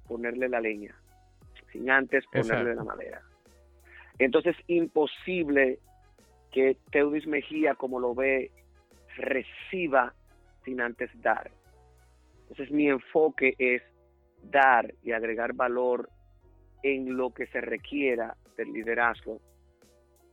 [0.06, 0.94] ponerle la leña,
[1.72, 3.20] sin antes ponerle la madera.
[4.18, 5.80] Entonces, imposible
[6.52, 8.50] que Teudis Mejía, como lo ve,
[9.16, 10.14] reciba
[10.64, 11.50] sin antes dar.
[12.42, 13.82] Entonces, mi enfoque es
[14.50, 16.08] dar y agregar valor
[16.82, 19.40] en lo que se requiera del liderazgo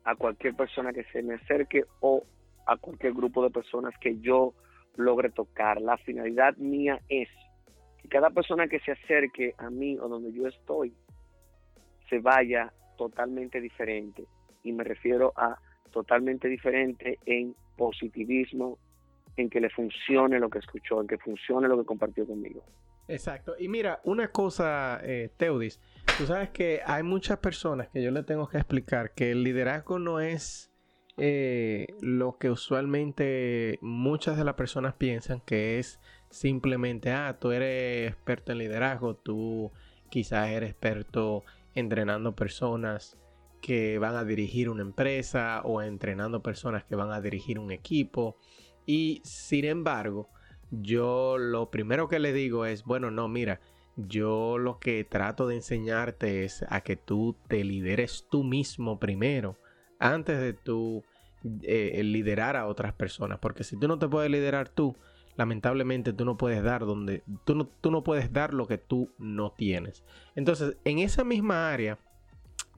[0.04, 2.24] a cualquier persona que se me acerque o
[2.66, 4.54] a cualquier grupo de personas que yo
[4.96, 5.82] logre tocar.
[5.82, 7.30] La finalidad mía es
[8.02, 10.94] que cada persona que se acerque a mí o donde yo estoy
[12.10, 14.26] se vaya totalmente diferente.
[14.64, 15.58] Y me refiero a
[15.92, 18.78] totalmente diferente en positivismo,
[19.36, 22.64] en que le funcione lo que escuchó, en que funcione lo que compartió conmigo.
[23.08, 23.56] Exacto.
[23.60, 25.80] Y mira, una cosa, eh, Teudis,
[26.18, 30.00] tú sabes que hay muchas personas que yo le tengo que explicar que el liderazgo
[30.00, 30.72] no es
[31.18, 38.12] eh, lo que usualmente muchas de las personas piensan que es simplemente, ah, tú eres
[38.12, 39.72] experto en liderazgo, tú
[40.10, 41.44] quizás eres experto
[41.76, 43.18] entrenando personas
[43.62, 48.38] que van a dirigir una empresa o entrenando personas que van a dirigir un equipo.
[48.86, 50.30] Y sin embargo,
[50.82, 53.60] yo lo primero que le digo es, bueno, no, mira,
[53.96, 59.58] yo lo que trato de enseñarte es a que tú te lideres tú mismo primero,
[60.00, 61.04] antes de tú
[61.62, 64.96] eh, liderar a otras personas, porque si tú no te puedes liderar tú,
[65.36, 69.12] lamentablemente tú no puedes dar donde tú no, tú no puedes dar lo que tú
[69.18, 70.04] no tienes.
[70.36, 72.00] Entonces, en esa misma área,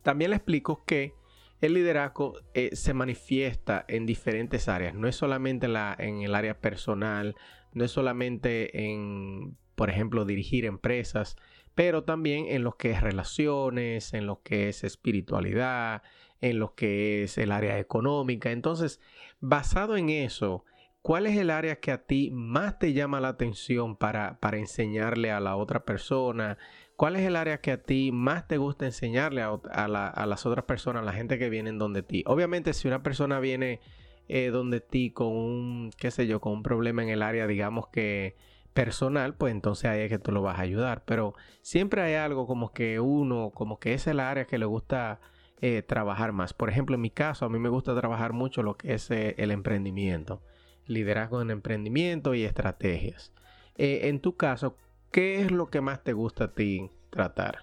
[0.04, 1.14] también le explico que
[1.62, 6.60] el liderazgo eh, se manifiesta en diferentes áreas, no es solamente la, en el área
[6.60, 7.36] personal,
[7.74, 11.36] no es solamente en, por ejemplo, dirigir empresas,
[11.76, 16.04] pero también en lo que es relaciones, en lo que es espiritualidad,
[16.42, 18.52] en lo que es el área económica.
[18.52, 19.02] Entonces,
[19.40, 20.64] basado en eso,
[21.02, 25.32] ¿cuál es el área que a ti más te llama la atención para, para enseñarle
[25.32, 26.58] a la otra persona?
[26.96, 31.02] ¿Cuál es el área que a ti más te gusta enseñarle a, las otras personas,
[31.02, 32.24] a la gente que viene donde ti?
[32.26, 33.82] Obviamente, si una persona viene
[34.30, 37.88] eh, donde ti con un, qué sé yo, con un problema en el área, digamos
[37.88, 38.38] que
[38.74, 41.04] personal, pues entonces ahí es que tú lo vas a ayudar.
[41.06, 45.20] Pero siempre hay algo como que uno, como que es el área que le gusta
[45.60, 46.54] eh, trabajar más.
[46.54, 49.36] Por ejemplo, en mi caso, a mí me gusta trabajar mucho lo que es eh,
[49.38, 50.42] el emprendimiento,
[50.88, 53.34] liderazgo en emprendimiento y estrategias.
[53.78, 54.78] en tu caso,
[55.12, 57.60] ¿qué es lo que más te gusta a ti tratar?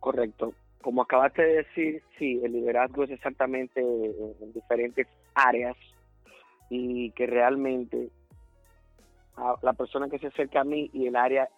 [0.00, 5.76] Correcto como acabaste de decir, sí, el liderazgo es exactamente en diferentes áreas
[6.70, 8.10] y que realmente
[9.62, 11.48] la persona que se acerca a mí y el área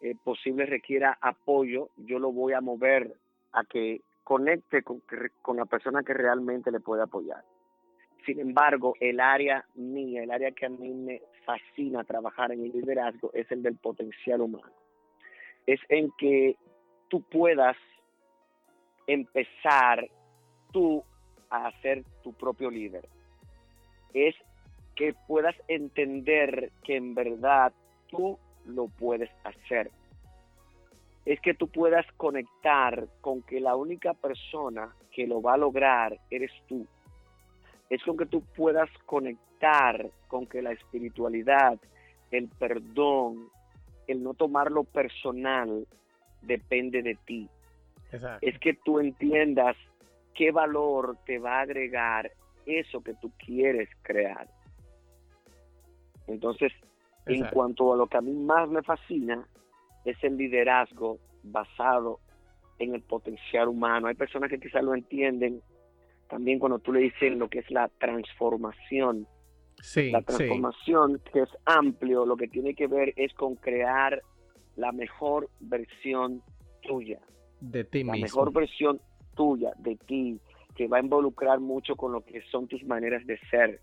[0.00, 3.14] eh, posible requiera apoyo, yo lo voy a mover
[3.52, 5.02] a que conecte con,
[5.40, 7.44] con la persona que realmente le puede apoyar.
[8.24, 12.72] Sin embargo, el área mía, el área que a mí me fascina trabajar en el
[12.72, 14.72] liderazgo es el del potencial humano.
[15.66, 16.56] Es en que
[17.08, 17.76] tú puedas
[19.06, 20.08] empezar
[20.72, 21.04] tú
[21.50, 23.08] a ser tu propio líder.
[24.14, 24.34] Es
[24.94, 27.72] que puedas entender que en verdad
[28.08, 29.90] tú lo puedes hacer.
[31.24, 36.18] Es que tú puedas conectar con que la única persona que lo va a lograr
[36.30, 36.86] eres tú.
[37.92, 41.78] Es con que tú puedas conectar con que la espiritualidad,
[42.30, 43.48] el perdón,
[44.06, 45.86] el no tomarlo personal,
[46.42, 47.48] depende de ti
[48.40, 49.76] es que tú entiendas
[50.34, 52.30] qué valor te va a agregar
[52.66, 54.48] eso que tú quieres crear.
[56.26, 56.72] Entonces,
[57.26, 59.46] en cuanto a lo que a mí más me fascina,
[60.04, 62.20] es el liderazgo basado
[62.78, 64.08] en el potencial humano.
[64.08, 65.62] Hay personas que quizás lo entienden
[66.28, 69.26] también cuando tú le dices lo que es la transformación.
[69.80, 74.22] Sí, la transformación que es amplio, lo que tiene que ver es con crear
[74.76, 76.42] la mejor versión
[76.82, 77.18] tuya
[77.62, 79.00] de ti la mejor versión
[79.34, 80.40] tuya, de ti,
[80.74, 83.80] que va a involucrar mucho con lo que son tus maneras de ser,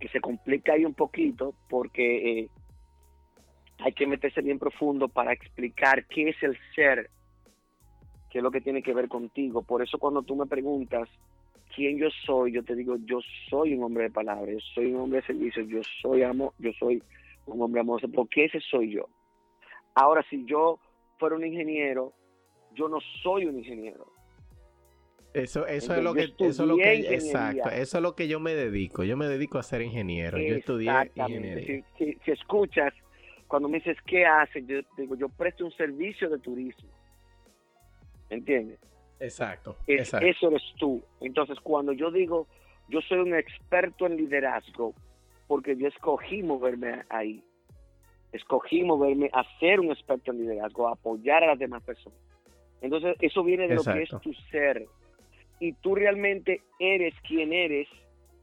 [0.00, 2.48] que se complica ahí un poquito porque eh,
[3.78, 7.10] hay que meterse bien profundo para explicar qué es el ser,
[8.30, 9.62] qué es lo que tiene que ver contigo.
[9.62, 11.08] Por eso cuando tú me preguntas
[11.80, 15.00] quién yo soy, yo te digo, yo soy un hombre de palabras, yo soy un
[15.00, 17.02] hombre de servicio, yo soy amo, yo soy
[17.46, 19.08] un hombre amoroso, porque ese soy yo.
[19.94, 20.78] Ahora, si yo
[21.18, 22.12] fuera un ingeniero,
[22.74, 24.12] yo no soy un ingeniero.
[25.32, 28.40] Eso, eso es lo que, eso es lo que, exacto, eso es lo que yo
[28.40, 29.02] me dedico.
[29.04, 30.36] Yo me dedico a ser ingeniero.
[30.36, 31.82] Yo estudié ingeniería.
[31.96, 32.92] Si, escuchas,
[33.46, 36.90] cuando me dices qué haces, yo digo, yo presto un servicio de turismo.
[38.28, 38.78] ¿Entiendes?
[39.20, 41.02] Exacto, Eso eres tú.
[41.20, 42.46] Entonces, cuando yo digo,
[42.88, 44.94] yo soy un experto en liderazgo,
[45.46, 47.44] porque yo escogí moverme ahí.
[48.32, 52.18] Escogí moverme a ser un experto en liderazgo, a apoyar a las demás personas.
[52.80, 54.86] Entonces, eso viene de lo que es tu ser.
[55.58, 57.88] Y tú realmente eres quien eres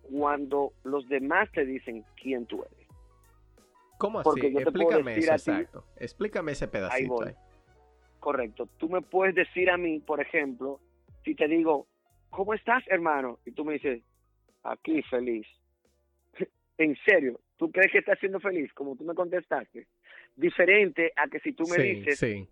[0.03, 2.87] cuando los demás te dicen quién tú eres.
[3.97, 4.45] ¿Cómo así?
[4.45, 5.83] Explícame eso, exacto.
[5.95, 7.23] Explícame ese pedacito.
[7.23, 7.33] Ahí
[8.27, 8.67] Correcto.
[8.77, 10.81] Tú me puedes decir a mí, por ejemplo,
[11.23, 11.87] si te digo,
[12.29, 13.39] ¿cómo estás, hermano?
[13.45, 14.03] Y tú me dices,
[14.63, 15.47] aquí feliz.
[16.77, 18.73] en serio, ¿tú crees que estás siendo feliz?
[18.73, 19.87] Como tú me contestaste.
[20.35, 22.45] Diferente a que si tú me dices, sí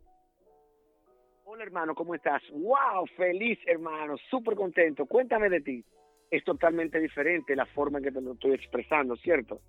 [1.43, 2.41] Hola hermano, ¿cómo estás?
[2.53, 3.05] ¡Wow!
[3.17, 5.05] Feliz hermano, súper contento.
[5.05, 5.83] Cuéntame de ti.
[6.31, 9.59] Es totalmente diferente la forma en que te lo estoy expresando, ¿cierto?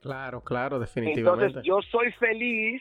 [0.00, 1.46] Claro, claro, definitivamente.
[1.46, 2.80] Entonces yo soy feliz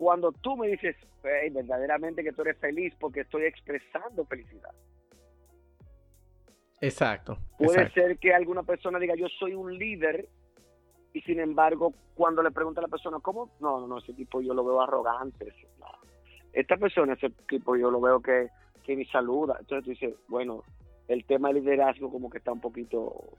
[0.00, 4.70] cuando tú me dices, verdaderamente que tú eres feliz porque estoy expresando felicidad.
[6.80, 7.36] Exacto.
[7.58, 10.26] Puede ser que alguna persona diga, yo soy un líder,
[11.12, 13.50] y sin embargo, cuando le pregunta a la persona, ¿cómo?
[13.60, 15.52] No, no, no, ese tipo yo lo veo arrogante
[16.54, 18.48] esta persona, ese tipo, yo lo veo que,
[18.82, 19.58] que ni saluda.
[19.60, 20.64] Entonces tú dices, bueno,
[21.08, 23.36] el tema de liderazgo como que está un poquito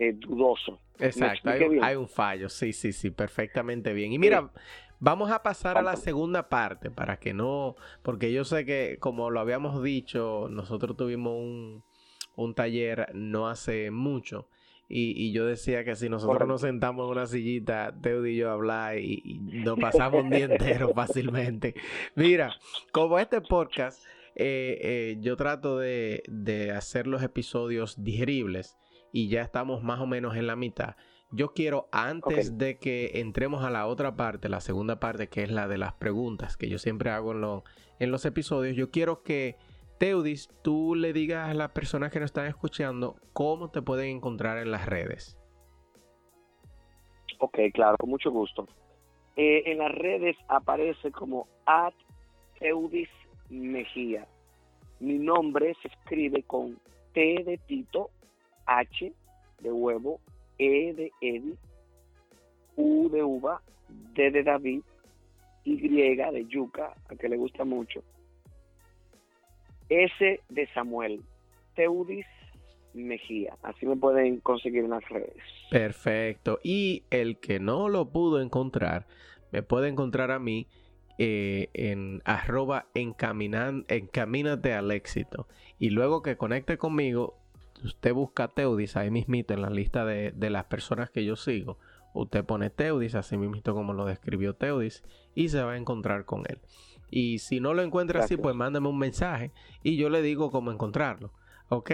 [0.00, 0.80] eh, dudoso.
[0.98, 4.12] Exacto, hay, un fallo, sí, sí, sí, perfectamente bien.
[4.12, 4.50] Y mira,
[4.98, 9.30] vamos a pasar a la segunda parte para que no, porque yo sé que como
[9.30, 11.84] lo habíamos dicho, nosotros tuvimos un,
[12.36, 14.48] un taller no hace mucho
[14.90, 18.54] y, yo decía que si nosotros nos sentamos en una sillita, Teo y yo a
[18.54, 21.74] hablar y, nos pasamos un día entero fácilmente.
[22.14, 22.54] Mira,
[22.90, 24.02] como este podcast,
[24.34, 28.78] eh, eh, yo trato de, hacer los episodios digeribles
[29.12, 30.96] y ya estamos más o menos en la mitad.
[31.30, 35.50] Yo quiero, antes de que entremos a la otra parte, la segunda parte, que es
[35.50, 37.62] la de las preguntas que yo siempre hago en,
[37.98, 39.56] en los episodios, yo quiero que
[39.98, 44.58] Teudis, tú le digas a las personas que nos están escuchando cómo te pueden encontrar
[44.58, 45.36] en las redes.
[47.40, 48.68] Ok, claro, con mucho gusto.
[49.36, 51.94] Eh, en las redes aparece como at
[52.58, 53.08] Teudis
[53.50, 54.26] Mejía.
[55.00, 56.78] Mi nombre se escribe con
[57.12, 58.10] T de Tito,
[58.66, 59.12] H
[59.60, 60.20] de huevo,
[60.58, 61.56] E de Eddie,
[62.76, 63.62] U de uva,
[64.14, 64.82] D de David,
[65.64, 68.02] Y de yuca, a que le gusta mucho,
[69.88, 71.22] S de Samuel,
[71.74, 72.26] Teudis
[72.94, 73.56] Mejía.
[73.62, 75.36] Así me pueden conseguir en las redes.
[75.70, 76.58] Perfecto.
[76.62, 79.06] Y el que no lo pudo encontrar,
[79.52, 80.66] me puede encontrar a mí
[81.18, 85.48] eh, en arroba encamínate al éxito.
[85.78, 87.36] Y luego que conecte conmigo,
[87.84, 91.78] usted busca Teudis ahí mismito en la lista de, las personas que yo sigo.
[92.14, 95.04] Usted pone Teudis, así mismito como lo describió Teudis,
[95.34, 96.58] y se va a encontrar con él.
[97.10, 99.52] Y si no lo encuentra así, pues mándame un mensaje
[99.82, 101.32] y yo le digo cómo encontrarlo.
[101.68, 101.92] ¿Ok?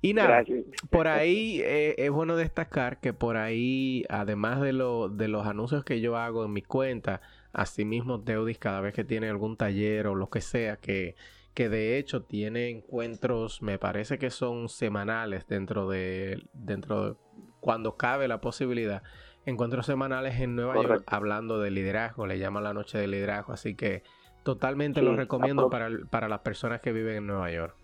[0.00, 0.44] Y nada,
[0.90, 5.84] por ahí eh, es bueno destacar que por ahí, además de, lo, de los anuncios
[5.84, 7.20] que yo hago en mi cuenta,
[7.52, 11.16] asimismo Teudis cada vez que tiene algún taller o lo que sea que
[11.58, 17.16] que de hecho tiene encuentros, me parece que son semanales dentro de, dentro de,
[17.58, 19.02] cuando cabe la posibilidad,
[19.44, 23.74] encuentros semanales en Nueva York hablando de liderazgo, le llama la noche de liderazgo, así
[23.74, 24.04] que
[24.44, 27.74] totalmente lo recomiendo para, para las personas que viven en Nueva York.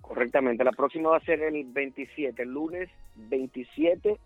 [0.00, 4.18] Correctamente, la próxima va a ser el 27, el lunes 27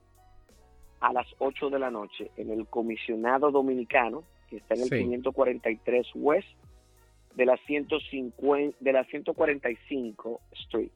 [1.01, 6.07] a las 8 de la noche en el comisionado dominicano, que está en el 543
[6.15, 6.62] West
[7.35, 10.91] de la 150, de la 145 Street,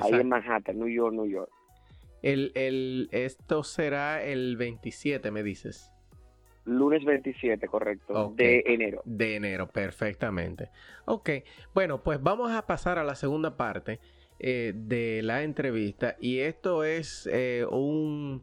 [0.00, 1.50] ahí en Manhattan, New York, New York.
[2.22, 5.92] El, el, esto será el 27, me dices.
[6.64, 9.02] Lunes 27, correcto, de enero.
[9.04, 10.68] De enero, perfectamente.
[11.06, 11.30] Ok,
[11.74, 13.98] bueno, pues vamos a pasar a la segunda parte
[14.38, 18.42] eh, de la entrevista y esto es eh, un,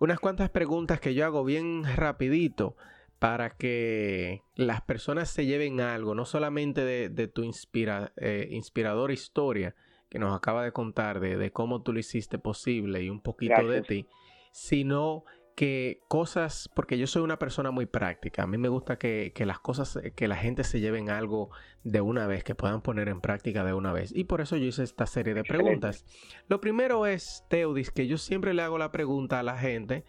[0.00, 2.76] unas cuantas preguntas que yo hago bien rapidito
[3.22, 9.76] para que las personas se lleven algo, no solamente de, tu inspira, eh, inspiradora historia
[10.10, 13.82] que nos acaba de contar, de, cómo tú lo hiciste posible y un poquito de
[13.82, 14.08] ti,
[14.50, 15.22] sino
[15.54, 19.60] que cosas, porque yo soy una persona muy práctica, a mí me gusta que, las
[19.60, 21.50] cosas, que la gente se lleven algo
[21.84, 24.10] de una vez, que puedan poner en práctica de una vez.
[24.12, 26.04] Y por eso yo hice esta serie de preguntas.
[26.48, 30.02] Lo primero es, Teudis, que yo siempre le hago la pregunta a la gente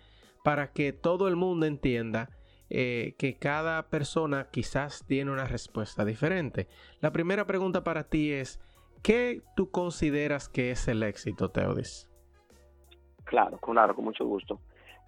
[0.44, 2.32] para que todo el mundo entienda
[2.76, 6.68] eh, que cada persona quizás tiene una respuesta diferente.
[7.02, 8.60] La primera pregunta para ti es,
[9.04, 12.10] ¿qué tú consideras que es el éxito, Teodis?
[13.26, 14.60] Claro, claro, con mucho gusto.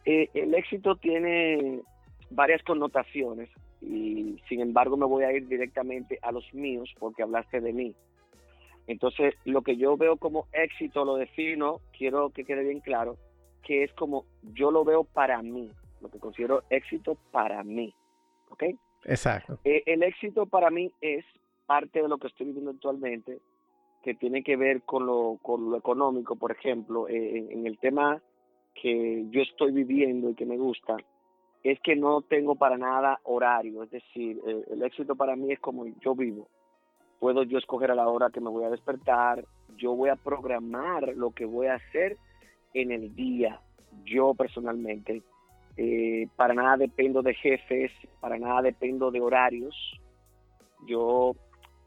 [0.05, 1.81] Eh, el éxito tiene
[2.29, 3.49] varias connotaciones
[3.81, 7.95] y sin embargo me voy a ir directamente a los míos porque hablaste de mí.
[8.85, 13.17] Entonces, lo que yo veo como éxito lo defino, quiero que quede bien claro,
[13.63, 15.71] que es como yo lo veo para mí
[16.05, 17.93] lo que considero éxito para mí.
[18.49, 18.63] ¿Ok?
[19.05, 19.59] Exacto.
[19.63, 21.25] Eh, el éxito para mí es
[21.65, 23.39] parte de lo que estoy viviendo actualmente,
[24.03, 28.21] que tiene que ver con lo, con lo económico, por ejemplo, eh, en, el tema
[28.75, 30.97] que yo estoy viviendo y que me gusta,
[31.63, 35.59] es que no tengo para nada horario, es decir, eh, el éxito para mí es
[35.59, 36.47] como yo vivo.
[37.19, 39.43] Puedo yo escoger a la hora que me voy a despertar,
[39.75, 42.17] yo voy a programar lo que voy a hacer
[42.75, 43.61] en el día,
[44.03, 45.23] yo personalmente.
[45.77, 49.75] Eh, para nada dependo de jefes, para nada dependo de horarios.
[50.87, 51.35] Yo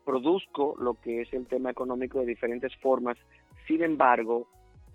[0.04, 3.16] produzco lo que es el tema económico de diferentes formas.
[3.66, 4.48] Sin embargo,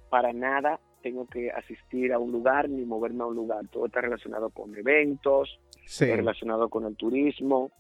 [0.10, 3.68] para nada tengo que asistir a un lugar ni moverme a un lugar.
[3.68, 5.60] Todo está relacionado con eventos,
[6.00, 7.72] relacionado con el turismo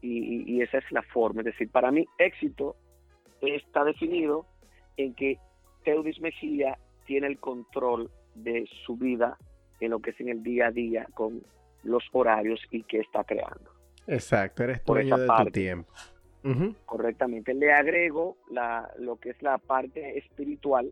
[0.00, 1.40] y, y, esa es la forma.
[1.40, 2.76] Es decir, para mí éxito
[3.40, 4.46] está definido
[4.96, 5.38] en que
[5.84, 9.36] Teudis Mejía tiene el control de su vida
[9.80, 11.42] en lo que es en el día a día con
[11.82, 13.70] los horarios y qué está creando.
[14.06, 15.92] Exacto, eres dueño de tu tiempo.
[16.86, 17.52] Correctamente.
[17.52, 20.90] Le agrego la, lo que es la parte espiritual,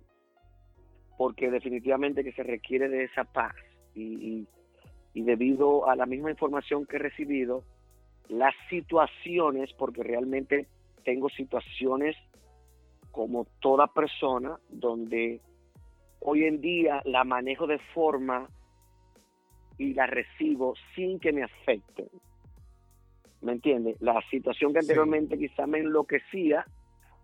[1.16, 3.54] porque definitivamente que se requiere de esa paz
[3.94, 4.46] y,
[5.14, 7.64] y debido a la misma información que he recibido,
[8.28, 10.66] las situaciones, porque realmente
[11.04, 12.16] tengo situaciones
[13.12, 15.40] como toda persona donde
[16.20, 18.46] hoy en día la manejo de forma
[19.78, 22.08] y la recibo sin que me afecten.
[23.42, 23.96] ¿Me entiende?
[24.00, 26.66] La situación que anteriormente quizá me enloquecía,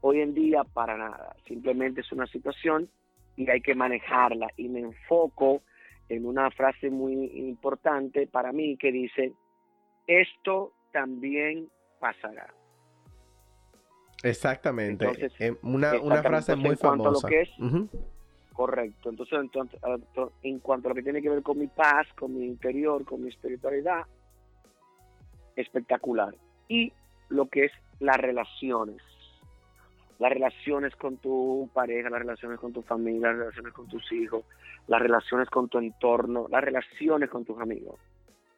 [0.03, 1.35] hoy en día para nada.
[1.47, 2.91] Simplemente es una situación
[3.37, 4.49] y hay que manejarla.
[4.57, 5.63] Y me enfoco
[6.09, 9.33] en una frase muy importante para mí que dice,
[10.07, 11.69] esto también
[12.01, 12.53] pasará.
[14.23, 15.07] Exactamente.
[15.39, 17.29] Eh, una, una, frase muy famosa.
[17.29, 17.51] que es,
[18.53, 19.09] Correcto.
[19.09, 19.39] Entonces,
[20.43, 23.23] en cuanto a lo que tiene que ver con mi paz, con mi interior, con
[23.23, 24.03] mi espiritualidad,
[25.57, 26.35] espectacular.
[26.69, 26.93] Y
[27.29, 29.01] lo que es las relaciones.
[30.19, 34.45] Las relaciones con tu pareja, las relaciones con tu familia, las relaciones con tus hijos,
[34.87, 37.99] las relaciones con tu entorno, las relaciones con tus amigos.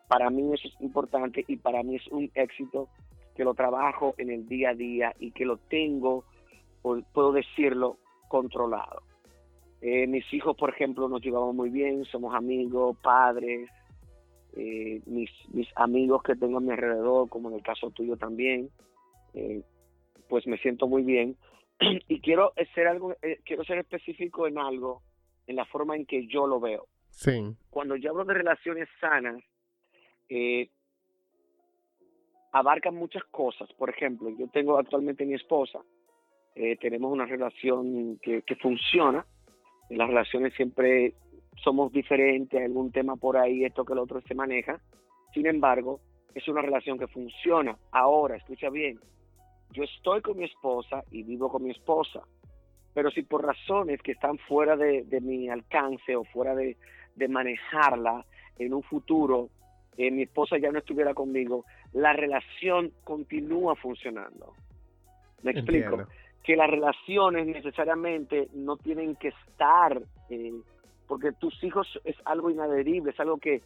[0.09, 2.89] Para mí eso es importante y para mí es un éxito
[3.37, 6.25] que lo trabajo en el día a día y que lo tengo,
[6.83, 7.97] puedo decirlo,
[8.29, 9.03] controlado.
[9.87, 13.69] Eh, mis hijos, por ejemplo, nos llevamos muy bien, somos amigos, padres,
[14.57, 18.71] eh, mis, mis amigos que tengo a mi alrededor, como en el caso tuyo también,
[19.35, 19.61] eh,
[20.27, 21.37] pues me siento muy bien.
[22.09, 23.15] y quiero ser algo,
[23.45, 25.03] quiero ser específico en algo,
[25.47, 26.87] en la forma en que yo lo veo.
[27.11, 27.55] Sí.
[27.69, 29.45] Cuando yo hablo de relaciones sanas,
[30.31, 30.71] eh,
[32.53, 33.71] abarcan muchas cosas.
[33.75, 35.81] Por ejemplo, yo tengo actualmente mi esposa,
[36.55, 39.27] eh, tenemos una relación que, que funciona,
[39.91, 41.15] en las relaciones siempre
[41.63, 44.81] somos diferentes, algún tema por ahí, esto que el otro se maneja,
[45.33, 46.01] sin embargo,
[46.35, 47.77] es una relación que funciona.
[47.93, 48.99] Ahora, escucha bien,
[49.71, 52.23] yo estoy con mi esposa y vivo con mi esposa,
[52.93, 56.77] pero si por razones que están fuera de, mi alcance o fuera de,
[57.17, 58.25] de manejarla
[58.59, 59.51] en un futuro,
[59.97, 64.55] eh, mi esposa ya no estuviera conmigo, la relación continúa funcionando.
[65.43, 66.07] ¿Me explico?
[66.45, 70.53] Que las relaciones necesariamente no tienen que estar, eh,
[71.09, 73.63] porque tus hijos es algo inadherible, es algo que,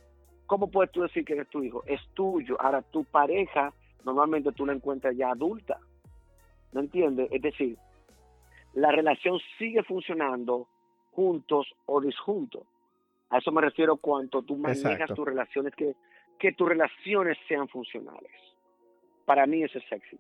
[0.47, 1.83] ¿cómo puedes tú decir que eres tu hijo?
[1.87, 2.57] Es tuyo.
[2.59, 3.73] Ahora, tu pareja,
[4.05, 5.79] normalmente tú la encuentras ya adulta.
[6.73, 7.29] ¿No entiendes?
[7.33, 7.77] Es decir,
[8.75, 10.69] la relación sigue funcionando
[11.13, 12.63] juntos o disjuntos.
[13.31, 15.95] A eso me refiero cuando tú manejas tus relaciones que
[16.39, 18.33] que tus relaciones sean funcionales.
[19.25, 20.19] Para mí eso es sexy.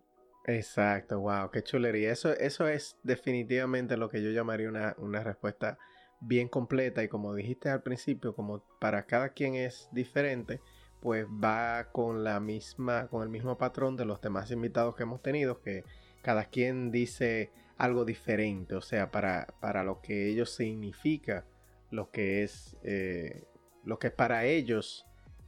[0.49, 2.11] Exacto, wow, qué chulería.
[2.11, 5.78] Eso, eso es definitivamente lo que yo llamaría una, una respuesta
[6.20, 10.62] bien completa y como dijiste al principio, como para cada quien es diferente,
[11.03, 15.20] pues va con la misma, con el mismo patrón de los demás invitados que hemos
[15.20, 15.84] tenido, que
[16.22, 21.44] cada quien dice algo diferente, o sea, para, para lo que ellos significa,
[21.90, 23.44] lo que es, eh,
[23.84, 25.05] lo que para ellos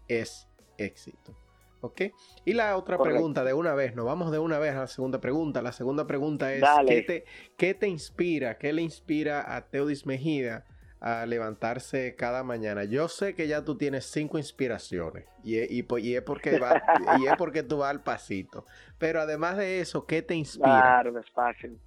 [0.08, 0.46] es
[0.76, 1.34] éxito.
[1.80, 2.02] ¿Ok?
[2.44, 5.20] Y la otra pregunta de una vez, nos vamos de una vez a la segunda
[5.20, 5.62] pregunta.
[5.62, 7.24] La segunda pregunta es, ¿qué te,
[7.56, 10.64] ¿qué te, inspira, qué le inspira a Teodis Mejía
[11.00, 12.84] a levantarse cada mañana?
[12.84, 16.82] Yo sé que ya tú tienes cinco inspiraciones y, y, y es, porque va,
[17.18, 18.66] y es porque tú vas al pasito.
[18.98, 20.80] Pero además de eso, ¿qué te inspira?
[20.80, 21.78] Claro, es fácil.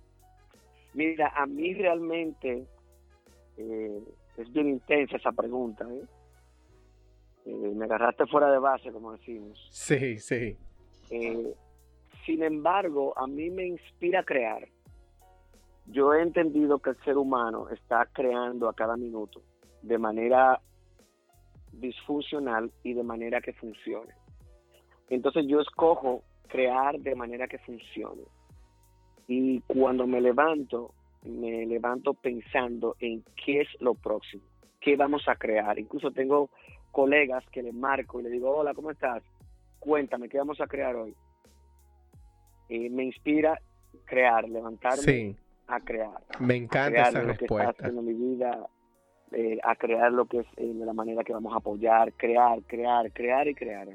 [0.93, 2.65] Mira, a mí realmente
[3.57, 4.03] eh,
[4.37, 5.85] es bien intensa esa pregunta.
[5.89, 6.03] ¿eh?
[7.45, 9.59] Eh, me agarraste fuera de base, como decimos.
[9.69, 10.57] Sí, sí.
[11.09, 11.53] Eh,
[12.25, 14.67] sin embargo, a mí me inspira a crear.
[15.87, 19.41] Yo he entendido que el ser humano está creando a cada minuto
[19.81, 20.61] de manera
[21.73, 24.13] disfuncional y de manera que funcione.
[25.09, 28.23] Entonces yo escojo crear de manera que funcione.
[29.27, 34.43] Y cuando me levanto, me levanto pensando en qué es lo próximo,
[34.79, 35.77] qué vamos a crear.
[35.79, 36.49] Incluso tengo
[36.93, 39.21] colegas que le marco y le digo, hola, ¿cómo estás?
[39.79, 41.13] Cuéntame, ¿qué vamos a crear hoy?
[42.69, 43.59] Y me inspira
[44.05, 45.35] crear, levantarme
[45.67, 46.21] a crear.
[46.39, 47.87] Me encanta esa respuesta.
[47.87, 48.67] en mi vida,
[49.31, 52.61] eh, a crear lo que es eh, de la manera que vamos a apoyar, crear,
[52.63, 53.87] crear, crear y crear.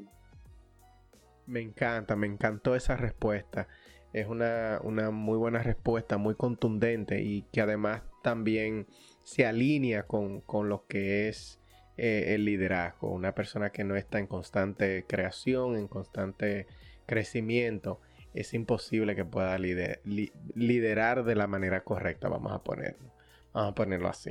[1.46, 3.68] Me encanta, me encantó esa respuesta.
[4.12, 8.86] Es una, una muy buena respuesta, muy contundente y que además también
[9.22, 11.57] se alinea con, con lo que es
[11.98, 16.68] eh, el liderazgo, una persona que no está en constante creación, en constante
[17.06, 18.00] crecimiento,
[18.34, 23.12] es imposible que pueda liderar de la manera correcta, vamos a ponerlo,
[23.52, 24.30] vamos a ponerlo así.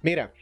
[0.00, 0.32] Mira,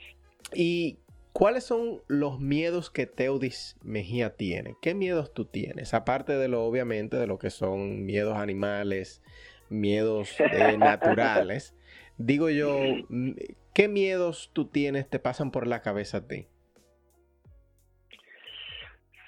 [0.54, 0.98] ¿y
[1.32, 4.76] cuáles son los miedos que Teudis Mejía tiene?
[4.80, 5.92] ¿Qué miedos tú tienes?
[5.92, 9.22] Aparte de lo, obviamente, de lo que son miedos animales,
[9.70, 11.74] miedos eh, naturales.
[12.16, 12.78] Digo yo,
[13.72, 16.46] ¿qué miedos tú tienes, te pasan por la cabeza a ti?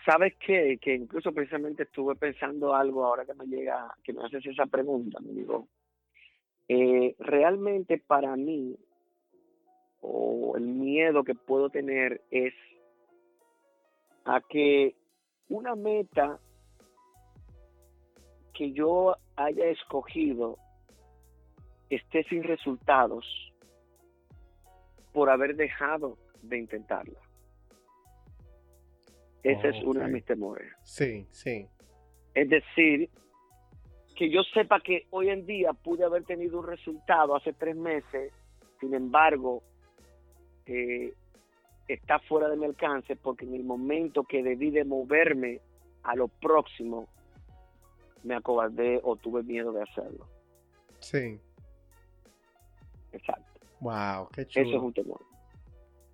[0.04, 0.78] ¿Sabes qué?
[0.80, 5.20] Que incluso precisamente estuve pensando algo ahora que me llega, que me haces esa pregunta,
[5.20, 5.68] me digo,
[6.68, 8.76] eh, realmente para mí,
[10.00, 12.54] o el miedo que puedo tener es
[14.24, 14.96] a que
[15.48, 16.40] una meta
[18.54, 20.58] que yo haya escogido
[21.90, 23.24] esté sin resultados
[25.12, 27.20] por haber dejado de intentarla.
[29.42, 30.72] Ese es uno de mis temores.
[30.82, 31.66] Sí, sí.
[32.34, 33.10] Es decir,
[34.16, 38.32] que yo sepa que hoy en día pude haber tenido un resultado hace tres meses,
[38.80, 39.62] sin embargo,
[40.66, 41.12] eh,
[41.88, 45.60] está fuera de mi alcance porque en el momento que debí de moverme
[46.02, 47.08] a lo próximo,
[48.22, 50.26] me acobardé o tuve miedo de hacerlo.
[51.00, 51.38] Sí.
[53.12, 53.60] Exacto.
[53.80, 54.68] Wow, qué chulo.
[54.68, 55.20] Eso es un temor.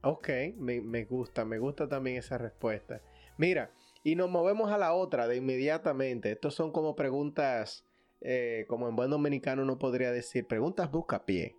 [0.02, 3.00] Ok, me, me gusta, me gusta también esa respuesta.
[3.38, 3.72] Mira,
[4.02, 6.32] y nos movemos a la otra de inmediatamente.
[6.32, 7.86] Estos son como preguntas,
[8.20, 11.56] eh, como en buen dominicano no podría decir, preguntas busca pie.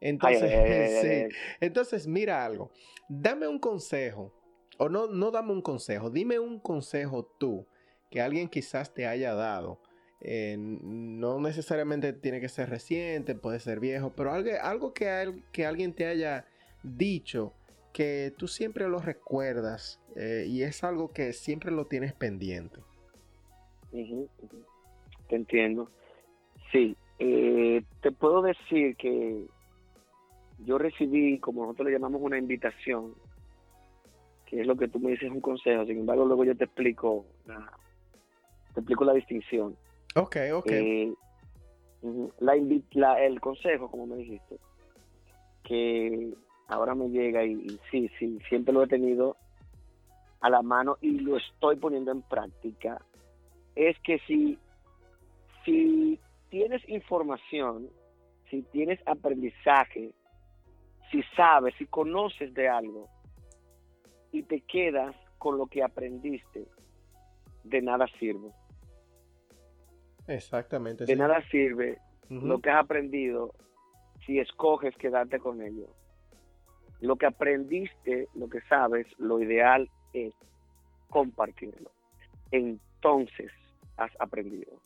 [0.00, 1.36] Entonces, sí.
[1.60, 2.70] Entonces, mira algo.
[3.08, 4.32] Dame un consejo.
[4.78, 6.10] O no, no dame un consejo.
[6.10, 7.66] Dime un consejo tú
[8.10, 9.80] que alguien quizás te haya dado.
[10.20, 15.66] Eh, no necesariamente tiene que ser reciente, puede ser viejo, pero algo, algo que, que
[15.66, 16.46] alguien te haya
[16.82, 17.52] dicho
[17.96, 22.78] que tú siempre lo recuerdas eh, y es algo que siempre lo tienes pendiente.
[23.90, 25.90] Te entiendo.
[26.70, 29.46] Sí, eh, te puedo decir que
[30.66, 33.14] yo recibí, como nosotros le llamamos una invitación,
[34.44, 37.24] que es lo que tú me dices un consejo, sin embargo luego yo te explico
[37.46, 37.72] la,
[38.74, 39.74] te explico la distinción.
[40.16, 40.70] Ok, ok.
[40.70, 41.14] Eh,
[42.40, 44.58] la, el consejo, como me dijiste,
[45.64, 46.34] que
[46.68, 49.36] ahora me llega y, y, sí, sí, siempre lo he tenido
[50.40, 53.00] a la mano y lo estoy poniendo en práctica,
[53.74, 54.58] es que si,
[55.64, 57.88] si tienes información,
[58.50, 60.12] si tienes aprendizaje,
[61.10, 63.08] si sabes, si conoces de algo
[64.32, 66.66] y te quedas con lo que aprendiste,
[67.64, 68.50] de nada sirve.
[70.26, 71.04] Exactamente.
[71.04, 71.98] De nada sirve
[72.28, 73.52] lo que has aprendido
[74.24, 75.86] si escoges quedarte con ello.
[77.00, 80.34] Lo que aprendiste, lo que sabes, lo ideal es
[81.10, 81.90] compartirlo.
[82.50, 83.52] Entonces
[83.96, 84.80] has aprendido.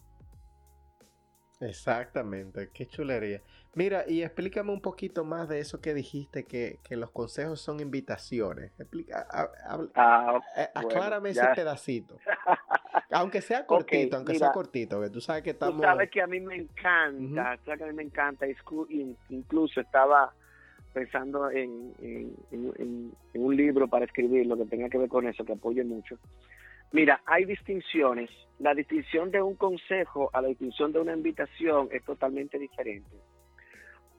[1.61, 3.43] Exactamente, qué chulería.
[3.75, 8.73] Mira, y explícame un poquito más de eso que dijiste, que, los consejos son invitaciones.
[8.81, 12.17] Explica, ah, eh, aclárame ese pedacito.
[13.13, 15.77] aunque sea cortito, aunque sea cortito, que tú sabes que estamos...
[15.77, 18.47] Tú sabes que a mí me encanta, sabes que a mí me encanta,
[19.29, 20.33] incluso estaba
[20.93, 21.93] pensando en,
[23.35, 26.19] un libro para escribir lo que tenga que ver con eso, que apoye mucho.
[26.93, 28.31] Mira, hay distinciones.
[28.59, 33.11] La distinción de un consejo a la distinción de una invitación es totalmente diferente.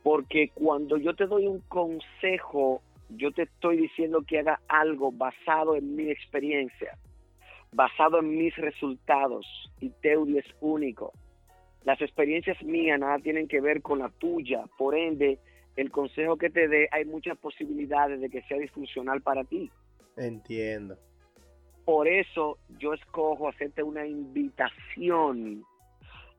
[0.04, 5.76] Porque cuando yo te doy un consejo, yo te estoy diciendo que haga algo basado
[5.76, 6.98] en mi experiencia,
[7.74, 9.46] basado en mis resultados.
[9.80, 11.12] Y Teudi único.
[11.84, 14.64] Las experiencias mías nada tienen que ver con la tuya.
[14.78, 15.40] Por ende,
[15.76, 19.70] el consejo que te dé hay muchas posibilidades de que sea disfuncional para ti.
[20.18, 20.98] Entiendo.
[21.86, 25.64] Por eso yo escojo hacerte una invitación.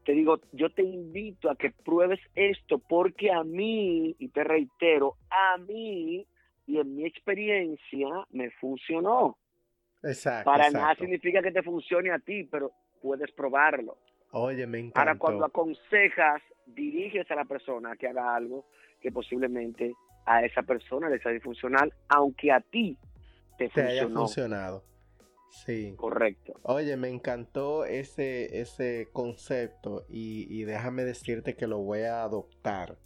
[0.04, 5.16] Te digo, yo te invito a que pruebes esto porque a mí, y te reitero,
[5.30, 6.26] a mí
[6.66, 9.36] y en mi experiencia me funcionó.
[10.02, 10.50] Exacto.
[10.50, 13.96] Para nada significa que te funcione a ti, pero puedes probarlo.
[14.32, 15.00] Oye, me encanta.
[15.00, 18.66] Ahora, cuando aconsejas, diriges a la persona que haga algo
[19.02, 19.94] que posiblemente
[20.24, 22.96] a esa persona le sea disfuncional, aunque a ti
[23.58, 24.84] te, te haya funcionado.
[25.52, 25.94] Sí.
[25.96, 26.54] Correcto.
[26.62, 32.96] Oye, me encantó ese, ese concepto y, déjame decirte que lo voy a adoptar.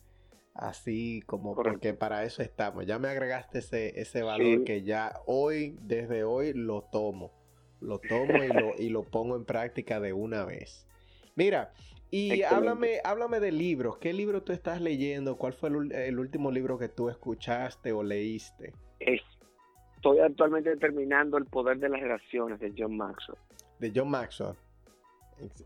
[0.55, 2.87] Así como porque para eso estamos.
[2.87, 7.33] Ya me agregaste ese, ese valor que ya hoy, desde hoy, lo tomo.
[7.81, 10.87] Lo tomo y lo, y lo pongo en práctica de una vez.
[11.35, 11.75] Mira,
[12.11, 13.99] y háblame, háblame de libros.
[13.99, 15.37] ¿Qué libro tú estás leyendo?
[15.37, 18.73] ¿Cuál fue el, último libro que tú escuchaste o leíste?
[18.99, 23.39] Estoy actualmente terminando El poder de las relaciones de John Maxwell.
[23.79, 24.55] De John Maxwell.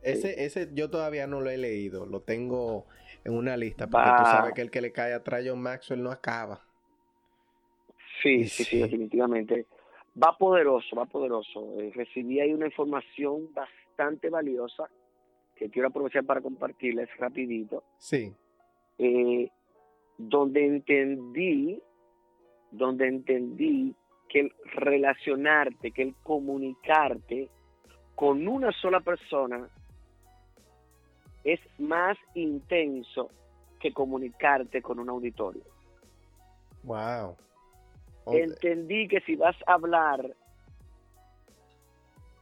[0.03, 2.07] Ese, ese yo todavía no lo he leído.
[2.07, 2.87] Lo tengo
[3.25, 3.87] en una lista.
[3.87, 6.61] Porque tú sabes que el que le cae atrás a John Maxwell no acaba.
[8.23, 9.67] Sí, sí, sí, definitivamente.
[10.21, 11.75] Va poderoso, va poderoso.
[11.79, 14.91] Eh, recibí ahí una información bastante valiosa
[15.61, 17.85] que quiero aprovechar para compartirles rapidito.
[17.99, 18.35] Sí.
[18.97, 19.51] Eh,
[20.17, 21.83] donde entendí,
[22.71, 23.95] donde entendí
[24.31, 27.51] que el relacionarte, que el comunicarte
[28.15, 29.69] con una sola persona
[31.45, 33.29] es más intenso
[33.79, 35.65] que comunicarte con un auditorio.
[36.85, 37.37] Wow.
[38.33, 40.35] Entendí que si vas a hablar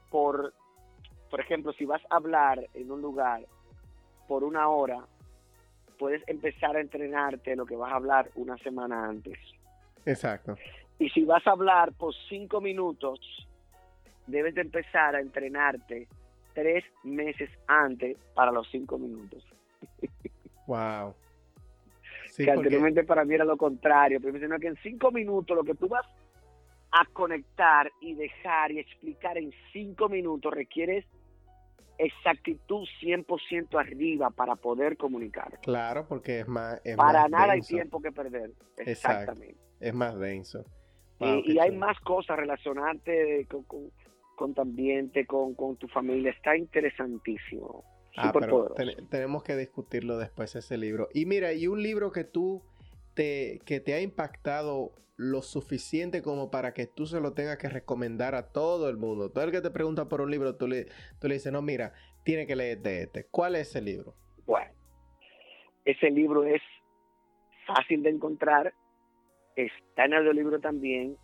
[0.09, 0.55] por
[1.31, 3.43] por ejemplo, si vas a hablar en un lugar
[4.27, 5.05] por una hora,
[5.99, 9.39] puedes empezar a entrenarte lo que vas a hablar una semana antes.
[10.07, 10.57] Exacto.
[10.99, 13.21] Y si vas a hablar por cinco minutos,
[14.27, 16.09] debes de empezar a entrenarte
[16.55, 19.45] tres meses antes para los cinco minutos.
[20.67, 21.15] Wow.
[22.37, 25.75] que anteriormente para mí era lo contrario, pero me que en cinco minutos lo que
[25.75, 26.07] tú vas
[26.91, 31.05] a conectar y dejar y explicar en cinco minutos requieres
[31.99, 35.59] exactitud 100% arriba para poder comunicar.
[35.63, 36.81] Claro, porque es más...
[36.97, 38.53] para nada hay tiempo que perder.
[38.79, 39.57] Exactamente.
[39.81, 40.65] Es más denso.
[41.21, 43.65] y, hay más cosas relacionantes con,
[44.37, 46.31] con, tu ambiente, con, tu familia.
[46.31, 47.85] Está interesantísimo.
[48.17, 48.75] Ah, pero
[49.11, 51.09] tenemos que discutirlo después ese libro.
[51.15, 52.63] Y mira, y un libro que tú
[53.25, 58.37] que te ha impactado lo suficiente como para que tú se lo tengas que recomendar
[58.37, 59.31] a todo el mundo.
[59.31, 60.87] Todo el que te pregunta por un libro, tú le,
[61.21, 61.93] tú le dices, no, mira,
[62.23, 63.27] tiene que leer de este.
[63.29, 64.15] ¿Cuál es ese libro?
[64.47, 64.71] Bueno,
[65.85, 66.63] ese libro es
[67.67, 68.73] fácil de encontrar,
[69.57, 71.17] está en el libro también,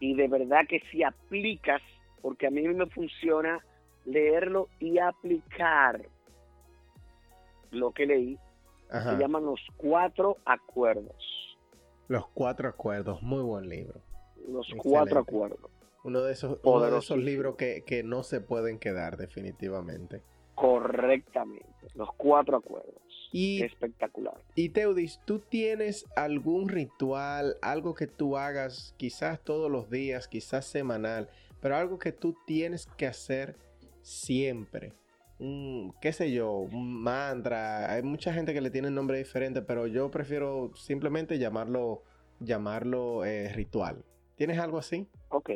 [0.00, 1.80] y de verdad que si aplicas,
[2.20, 3.64] porque a mí me funciona
[4.04, 6.00] leerlo y aplicar
[7.70, 8.38] lo que leí,
[8.90, 11.16] se llaman los cuatro acuerdos.
[12.08, 14.00] Los cuatro acuerdos, muy buen libro.
[14.48, 15.70] Los cuatro acuerdos.
[16.02, 20.22] Uno de esos, uno de esos libros que, no se pueden quedar definitivamente.
[20.54, 22.94] Correctamente, los cuatro acuerdos.
[23.32, 24.42] Y, Espectacular.
[24.56, 30.64] Y Teudis, ¿tú tienes algún ritual, algo que tú hagas quizás todos los días, quizás
[30.66, 31.28] semanal,
[31.60, 33.56] pero algo que tú tienes que hacer
[34.02, 34.94] siempre?
[35.40, 37.92] Un, qué sé yo, un mantra.
[37.92, 42.02] Hay mucha gente que le tiene nombre diferente, pero yo prefiero simplemente llamarlo,
[42.38, 44.04] llamarlo eh, ritual.
[44.36, 45.08] ¿Tienes algo así?
[45.30, 45.50] Ok.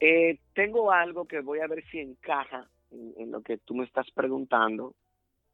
[0.00, 4.10] Eh, tengo algo que voy a ver si encaja en, lo que tú me estás
[4.10, 4.94] preguntando,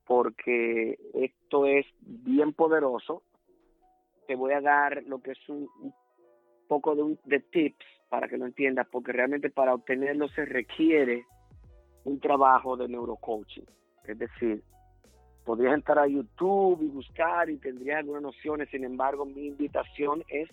[0.04, 3.22] porque esto es bien poderoso.
[4.26, 5.68] Te voy a dar lo que es un,
[6.66, 11.24] poco de, de tips para que lo entiendas, porque realmente para obtenerlo se requiere
[12.04, 13.66] un trabajo de neurocoaching.
[14.04, 14.62] Es decir,
[15.44, 18.68] podrías entrar a YouTube y buscar y tendrías algunas nociones.
[18.70, 20.48] Sin embargo, mi invitación es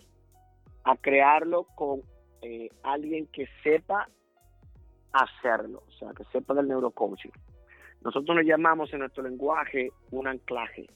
[0.84, 2.00] a crearlo con
[2.42, 4.08] eh, alguien que sepa
[5.12, 7.32] hacerlo, o sea, que sepa del neurocoaching.
[8.02, 10.86] Nosotros le llamamos en nuestro lenguaje un anclaje.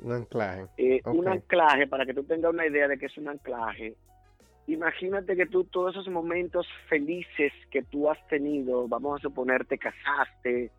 [0.00, 0.66] Un anclaje.
[0.76, 3.96] Eh, un anclaje, para que tú tengas una idea de qué es un anclaje,
[4.66, 9.78] imagínate que tú todos esos momentos felices que tú has tenido, vamos a suponer te
[9.78, 10.70] casaste,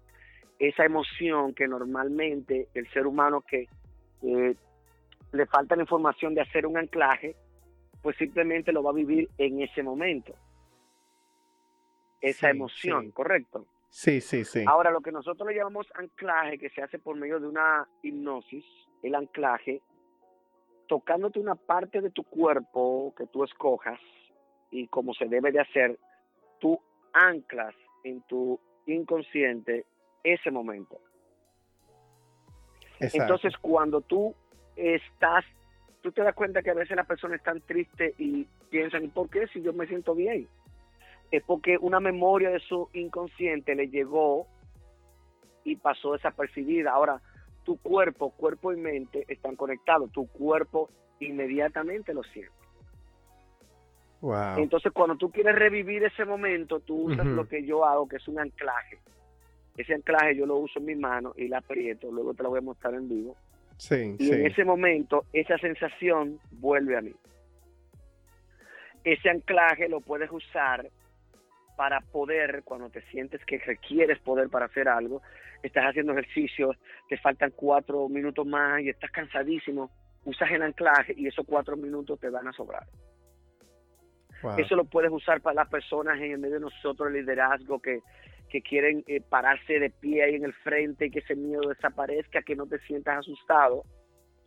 [0.60, 3.68] esa emoción que normalmente el ser humano que
[4.22, 4.56] eh,
[5.32, 7.36] le falta la información de hacer un anclaje,
[8.02, 10.34] pues simplemente lo va a vivir en ese momento.
[12.22, 13.66] Esa emoción, ¿correcto?
[13.90, 14.64] Sí, sí, sí.
[14.66, 18.66] Ahora, lo que nosotros le llamamos anclaje, que se hace por medio de una hipnosis,
[19.02, 19.82] el anclaje
[20.88, 24.00] tocándote una parte de tu cuerpo que tú escojas
[24.72, 26.00] y como se debe de hacer,
[26.60, 26.80] tú
[27.14, 29.86] anclas en tu inconsciente
[30.24, 31.00] ese momento.
[33.00, 34.34] Entonces cuando tú
[34.76, 35.46] estás,
[36.02, 39.08] tú te das cuenta que a veces la persona es tan triste y piensan, ¿y
[39.08, 40.48] por qué si yo me siento bien?
[41.32, 44.48] Es porque una memoria de su inconsciente le llegó
[45.64, 46.92] y pasó desapercibida.
[46.92, 47.22] Ahora,
[47.64, 50.12] tu cuerpo, cuerpo y mente están conectados.
[50.12, 50.90] Tu cuerpo
[51.20, 52.52] inmediatamente lo siente.
[54.58, 58.28] Entonces, cuando tú quieres revivir ese momento, tú usas lo que yo hago, que es
[58.30, 59.00] un anclaje.
[59.76, 62.60] Ese anclaje yo lo uso en mi mano y la aprieto, luego te lo voy
[62.60, 63.36] a mostrar en vivo.
[63.76, 67.14] Sí, y en ese momento, esa sensación vuelve a mí.
[69.04, 70.90] Ese anclaje lo puedes usar
[71.76, 75.22] para poder, cuando te sientes que requieres poder para hacer algo,
[75.62, 76.76] estás haciendo ejercicio,
[77.10, 79.92] te faltan cuatro minutos más y estás cansadísimo,
[80.26, 82.86] usas el anclaje y esos cuatro minutos te van a sobrar.
[84.58, 88.02] Eso lo puedes usar para las personas en el medio de nosotros, el liderazgo, que,
[88.50, 92.42] que quieren eh, pararse de pie ahí en el frente y que ese miedo desaparezca,
[92.42, 93.84] que no te sientas asustado.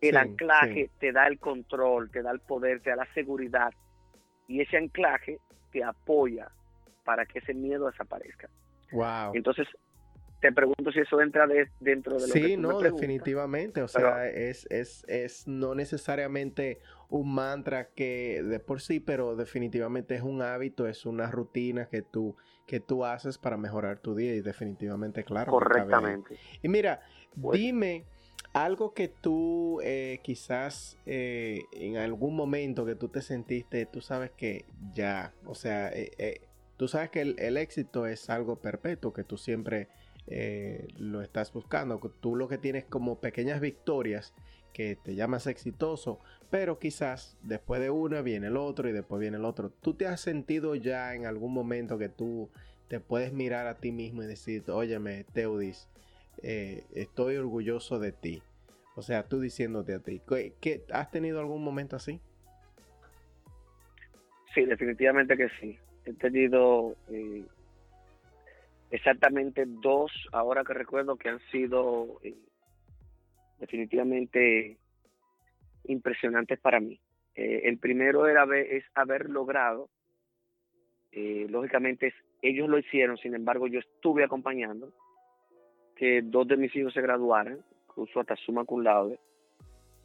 [0.02, 3.72] El anclaje te da el control, te da el poder, te da la seguridad.
[4.46, 5.38] Y ese anclaje
[5.72, 6.50] te apoya
[7.06, 8.50] para que ese miedo desaparezca.
[8.92, 9.32] Wow.
[9.32, 9.66] Entonces,
[10.40, 11.46] te pregunto si eso entra
[11.80, 13.80] dentro de lo sí, que Sí, no, definitivamente.
[13.80, 20.14] O sea, es, es, es no necesariamente un mantra que de por sí, pero definitivamente
[20.14, 22.36] es un hábito, es una rutina que tú,
[22.66, 25.50] que tú haces para mejorar tu día y definitivamente, claro.
[25.50, 26.36] Correctamente.
[26.62, 27.00] Y mira,
[27.40, 28.04] pues dime
[28.52, 34.30] algo que tú eh, quizás eh, en algún momento que tú te sentiste, tú sabes
[34.30, 36.40] que ya, o sea, eh,
[36.76, 39.88] tú sabes que el, éxito es algo perpetuo, que tú siempre
[40.26, 41.98] eh, lo estás buscando.
[42.20, 44.34] Tú lo que tienes como pequeñas victorias
[44.72, 46.20] que te llamas exitoso,
[46.50, 49.70] pero quizás después de una viene el otro y después viene el otro.
[49.70, 52.50] ¿Tú te has sentido ya en algún momento que tú
[52.88, 55.88] te puedes mirar a ti mismo y decir, óyeme, Teudis,
[56.42, 58.42] eh, estoy orgulloso de ti?
[58.96, 60.20] O sea, tú diciéndote a ti,
[60.60, 62.20] ¿qué, ¿has tenido algún momento así?
[64.54, 65.78] Sí, definitivamente que sí.
[66.06, 67.44] He tenido eh,
[68.90, 72.36] exactamente dos, ahora que recuerdo, que han sido eh,
[73.58, 74.78] definitivamente
[75.84, 77.00] impresionantes para mí.
[77.34, 79.90] Eh, el primero era es haber logrado,
[81.48, 84.92] lógicamente ellos lo hicieron, sin embargo yo estuve acompañando
[85.96, 89.18] que dos de mis hijos se graduaran, incluso hasta suma cum laude,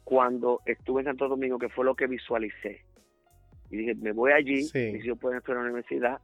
[0.04, 2.82] cuando estuve en Santo Domingo, que fue lo que visualicé.
[3.72, 6.20] Y dije, me voy allí, y si yo puedo estudiar en la universidad,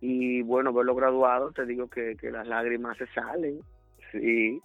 [0.00, 3.58] y bueno, verlo graduado, te digo que, las lágrimas se salen.
[4.12, 4.60] Sí,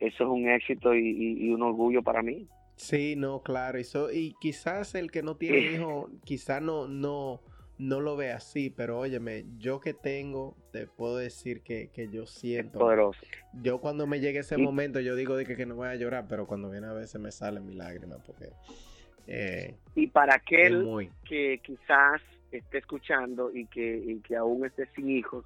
[0.00, 2.48] eso es un éxito y, un orgullo para mí.
[2.74, 3.78] Sí, no, claro.
[3.78, 7.42] Eso, y quizás el que no tiene hijo, quizás no, no,
[7.78, 12.80] no lo ve así, pero óyeme, yo que tengo, te puedo decir que, yo siento.
[12.80, 13.20] poderoso.
[13.62, 16.48] Yo cuando me llegue ese momento, yo digo de que, no voy a llorar, pero
[16.48, 18.50] cuando viene a veces me salen mis lágrimas, porque.
[19.32, 22.20] Eh, y para aquel que quizás
[22.50, 25.44] esté escuchando y que, que aún esté sin hijos,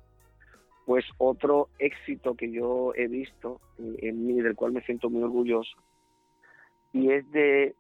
[0.87, 5.77] pues otro éxito que yo he visto en, mí, del cual me siento muy orgulloso,
[6.95, 7.75] y es de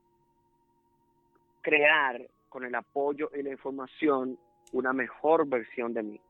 [1.62, 4.38] crear con el apoyo y la información
[4.72, 6.20] una mejor versión de mí.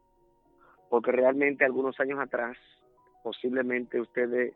[0.88, 2.56] Porque realmente algunos años atrás,
[3.24, 4.54] posiblemente ustedes,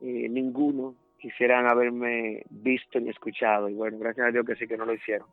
[0.00, 3.68] eh, ninguno, quisieran haberme visto ni escuchado.
[3.68, 5.28] Y bueno, gracias a Dios que sí que no lo hicieron.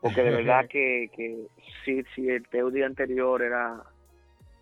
[0.00, 1.46] Porque de verdad que, que
[1.84, 3.82] sí, sí, el Teudi anterior era,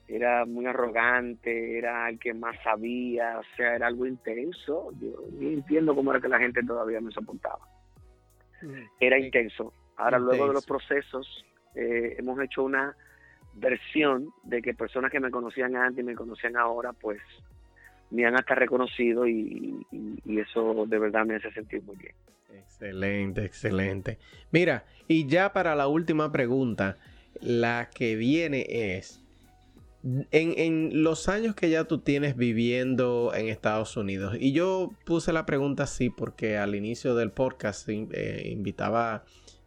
[0.09, 4.91] era muy arrogante, era el que más sabía, o sea, era algo intenso.
[5.01, 7.61] Yo ni entiendo cómo era que la gente todavía me soportaba.
[8.99, 9.73] Era intenso.
[9.97, 11.45] Ahora, luego de los procesos,
[11.75, 12.95] eh, hemos hecho una
[13.55, 17.21] versión de que personas que me conocían antes y me conocían ahora, pues
[18.11, 19.85] me han hasta reconocido y
[20.27, 22.15] eso de verdad me hace sentir muy bien.
[22.77, 24.19] Excelente, excelente.
[24.51, 26.99] Mira, y ya para la última pregunta,
[27.41, 29.23] la que viene es,
[30.31, 35.47] en, los años que ya tú tienes viviendo en Estados Unidos, y yo puse la
[35.47, 39.25] pregunta así porque al inicio del podcast eh, invitaba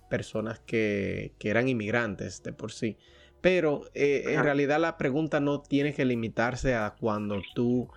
[0.10, 2.98] personas que, eran inmigrantes de por sí,
[3.42, 7.90] pero eh, en realidad la pregunta no tiene que limitarse a cuando tú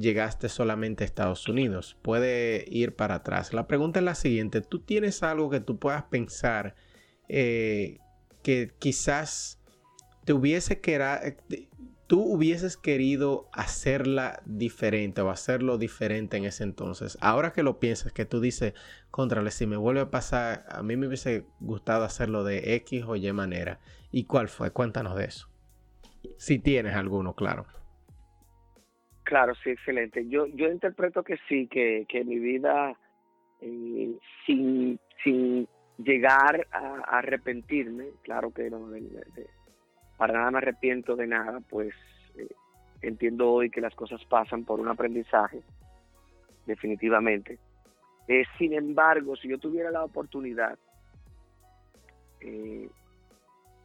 [0.00, 1.96] llegaste solamente a Estados Unidos.
[2.02, 3.52] Puede ir para atrás.
[3.52, 4.60] La pregunta es la siguiente.
[4.60, 6.74] ¿Tú tienes algo que tú puedas pensar
[7.28, 7.98] eh,
[8.42, 9.60] que quizás
[10.24, 11.18] te hubiese querido,
[12.06, 17.18] tú hubieses querido hacerla diferente o hacerlo diferente en ese entonces?
[17.20, 18.74] Ahora que lo piensas, que tú dices,
[19.10, 23.16] contrale, si me vuelve a pasar, a mí me hubiese gustado hacerlo de X o
[23.16, 23.80] Y manera.
[24.10, 24.72] ¿Y cuál fue?
[24.72, 25.48] Cuéntanos de eso.
[26.36, 27.66] Si tienes alguno, claro.
[29.30, 30.26] Claro, sí, excelente.
[30.28, 32.96] Yo, yo interpreto que sí, que, que mi vida,
[33.60, 35.68] eh, sin, sin
[35.98, 38.88] llegar a, arrepentirme, claro que no,
[40.16, 41.94] para nada me arrepiento de nada, pues
[42.38, 42.48] eh,
[43.02, 45.62] entiendo hoy que las cosas pasan por un aprendizaje,
[46.66, 47.60] definitivamente.
[48.26, 50.76] Eh, sin embargo, si yo tuviera la oportunidad,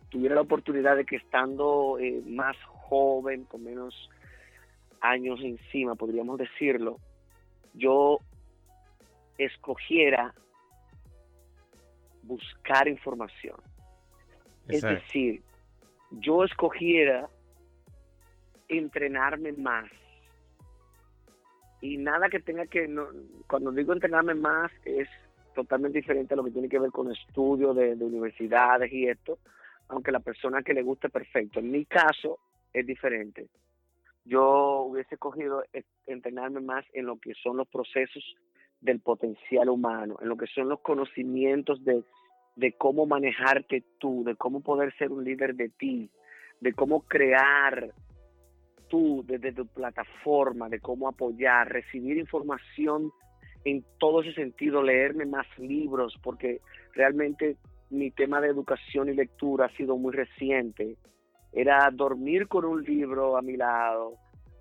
[0.10, 4.10] tuviera la oportunidad de que estando más joven, con menos
[5.10, 6.97] años encima, podríamos decirlo,
[7.74, 8.20] yo
[9.38, 10.34] escogiera
[12.24, 13.58] buscar información.
[14.68, 15.43] Es decir,
[16.10, 17.30] yo escogiera
[18.68, 19.89] entrenarme más.
[21.82, 23.08] Y nada que tenga que, no,
[23.47, 25.08] cuando digo entrenarme más, es
[25.53, 29.38] totalmente diferente a lo que tiene que ver con estudio de, de universidades y esto,
[29.89, 31.60] aunque la persona que le guste perfecto.
[31.60, 32.39] En mi caso
[32.74, 33.47] es diferente
[34.26, 35.63] yo hubiese cogido
[36.07, 38.23] entrenarme más en lo que son los procesos
[38.82, 42.03] del potencial humano, en lo que son los conocimientos de,
[42.55, 46.09] de cómo manejarte tú, de cómo poder ser un líder de ti,
[46.59, 47.93] de cómo crear
[48.88, 53.11] tú desde tu plataforma, de cómo apoyar, recibir información
[53.63, 56.61] en todo ese sentido, leerme más libros, porque
[56.93, 57.57] realmente
[57.89, 60.97] mi tema de educación y lectura ha sido muy reciente
[61.56, 64.18] era dormir con un libro a mi lado,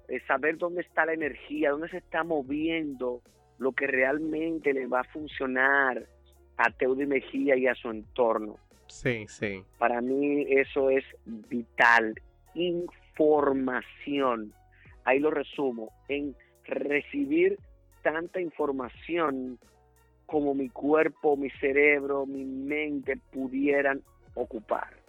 [0.09, 3.21] eh, saber dónde está la energía, dónde se está moviendo
[3.59, 6.07] lo que realmente le va a funcionar
[6.57, 8.57] a Teudi Mejía y a su entorno.
[8.87, 9.65] Sí, sí.
[9.79, 12.15] Para mí eso es vital.
[12.55, 14.53] Información.
[15.05, 16.35] ahí lo resumo, en
[16.65, 17.59] recibir
[18.03, 19.59] tanta información
[20.27, 24.01] como mi cuerpo, mi cerebro, mi mente pudieran
[24.35, 25.04] ocupar.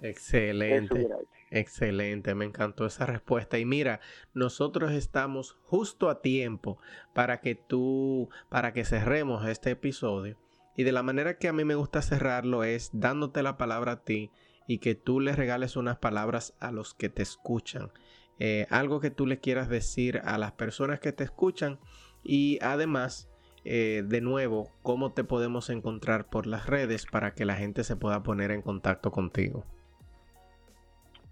[0.00, 1.08] Excelente.
[1.50, 3.58] Excelente, me encantó esa respuesta.
[3.58, 4.00] Y mira,
[4.34, 6.78] nosotros estamos justo a tiempo
[7.14, 10.36] para que tú, para que cerremos este episodio.
[10.76, 14.04] Y de la manera que a mí me gusta cerrarlo es dándote la palabra a
[14.04, 14.30] ti
[14.66, 17.90] y que tú le regales unas palabras a los que te escuchan.
[18.38, 21.80] Eh, algo que tú le quieras decir a las personas que te escuchan
[22.22, 23.28] y además,
[23.64, 27.96] eh, de nuevo, cómo te podemos encontrar por las redes para que la gente se
[27.96, 29.64] pueda poner en contacto contigo.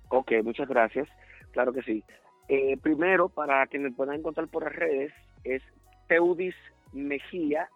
[0.09, 1.09] Ok, muchas gracias.
[1.53, 2.05] Claro que sí.
[2.49, 5.13] Eh, primero, para que me puedan encontrar por las redes,
[5.45, 5.63] es
[6.09, 6.55] Teudis
[6.93, 7.69] Mejía,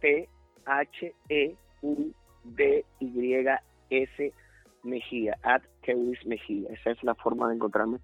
[0.00, 0.32] T-H-E-U-D-Y-S
[4.82, 6.68] Mejía, at Teudis Mejía.
[6.70, 7.98] Esa es la forma de encontrarme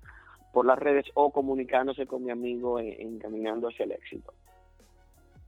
[0.53, 4.33] por las redes o comunicándose con mi amigo en, Caminando hacia el Éxito.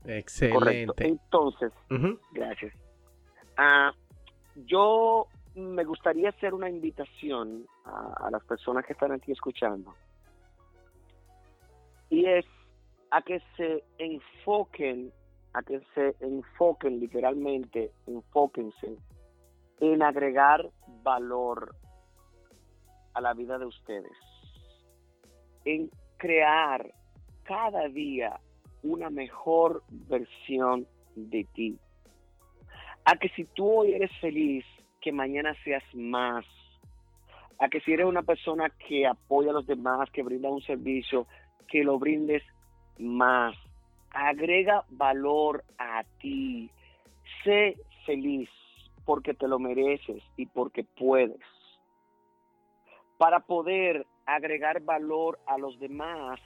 [0.05, 1.07] Excelente.
[1.07, 1.71] Entonces,
[2.31, 2.73] gracias.
[3.57, 3.93] Ah,
[4.55, 9.93] yo me gustaría hacer una invitación a, las personas que están aquí escuchando.
[12.09, 12.45] Y es
[13.11, 15.11] a que se enfoquen,
[15.53, 18.97] a que se enfoquen literalmente, enfóquense
[19.79, 20.69] en agregar
[21.03, 21.75] valor
[23.13, 24.11] a la vida de ustedes,
[25.65, 26.93] en crear
[27.43, 28.39] cada día
[28.83, 31.77] una mejor versión de ti.
[33.05, 34.63] A que si tú hoy eres feliz,
[35.01, 36.45] que mañana seas más.
[37.59, 41.27] A que si eres una persona que apoya a los demás, que brinda un servicio,
[41.67, 42.43] que lo brindes
[42.97, 43.55] más.
[44.11, 46.69] Agrega valor a ti.
[47.43, 48.49] Sé feliz
[49.05, 51.39] porque te lo mereces y porque puedes.
[53.17, 56.39] Para poder agregar valor a los demás,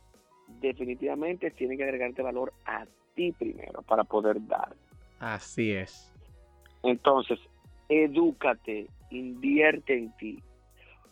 [0.47, 2.85] definitivamente tiene que agregarte valor a
[3.15, 4.75] ti primero para poder dar.
[5.19, 6.11] Así es.
[6.83, 7.39] Entonces,
[7.89, 10.39] edúcate, invierte en ti.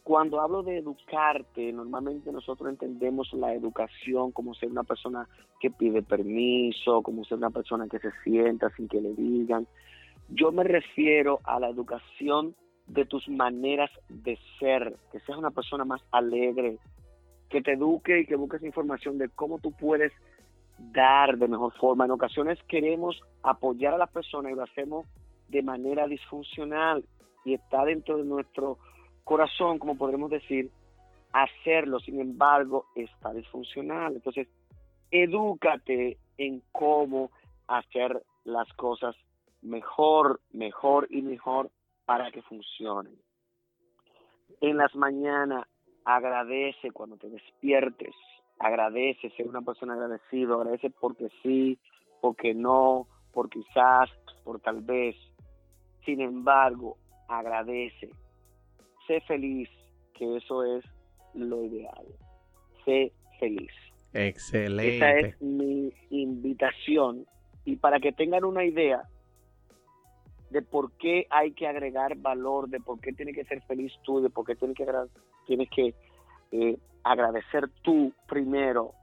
[0.03, 5.30] Cuando hablo de educarte, normalmente nosotros entendemos la educación como ser una persona
[5.61, 9.65] que pide permiso, como ser una persona que se sienta sin que le digan.
[10.28, 12.53] Yo me refiero a la educación
[12.88, 16.80] de tus maneras de ser, que seas una persona más alegre,
[17.49, 20.11] que te eduque y que busques información de cómo tú puedes
[20.91, 22.05] dar de mejor forma.
[22.05, 25.05] En ocasiones queremos apoyar a las personas y lo hacemos
[25.48, 27.04] de manera disfuncional
[27.46, 28.78] y está dentro de nuestro
[29.24, 30.70] corazón, como podremos decir,
[31.32, 34.14] hacerlo, sin embargo, está disfuncional.
[34.16, 34.48] Entonces,
[35.12, 37.32] edúcate en cómo
[37.68, 39.16] hacer las cosas
[39.62, 41.70] mejor, mejor y mejor
[42.06, 43.18] para que funcionen.
[44.62, 45.66] En las mañanas
[46.06, 48.14] agradece cuando te despiertes,
[48.60, 51.80] agradece, ser una persona agradecido, agradece porque sí,
[52.22, 54.10] porque no, por quizás,
[54.44, 55.16] por tal vez,
[56.06, 56.97] sin embargo,
[57.28, 58.10] agradece.
[59.08, 59.70] Sé feliz,
[60.14, 60.86] que eso es
[61.34, 62.06] lo ideal.
[62.86, 63.72] Sé feliz.
[64.14, 64.97] Excelente.
[64.97, 67.26] Esa es mi invitación.
[67.66, 69.04] Y para que tengan una idea
[70.49, 74.22] de por qué hay que agregar valor, de por qué tienes que ser feliz tú,
[74.22, 74.86] de por qué tienes que,
[75.47, 75.95] tienes que
[76.51, 78.93] eh, agradecer tú primero,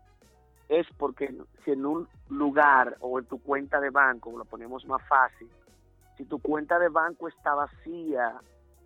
[0.69, 1.35] es porque
[1.65, 5.49] si en un lugar o en tu cuenta de banco, lo ponemos más fácil,
[6.21, 8.39] si tu cuenta de banco está vacía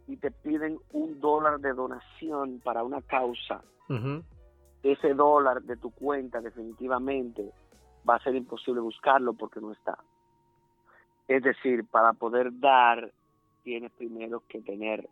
[0.07, 3.61] y te piden un dólar de donación para una causa,
[4.85, 7.51] ese dólar de tu cuenta definitivamente
[8.09, 9.99] va a ser imposible buscarlo porque no está.
[11.26, 13.11] Es decir, para poder dar,
[13.64, 15.09] tienes primero que tener.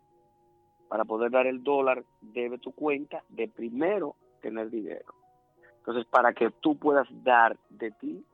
[0.87, 5.13] Para poder dar el dólar, debe tu cuenta de primero tener dinero.
[5.79, 8.25] Entonces, para que tú puedas dar de ti,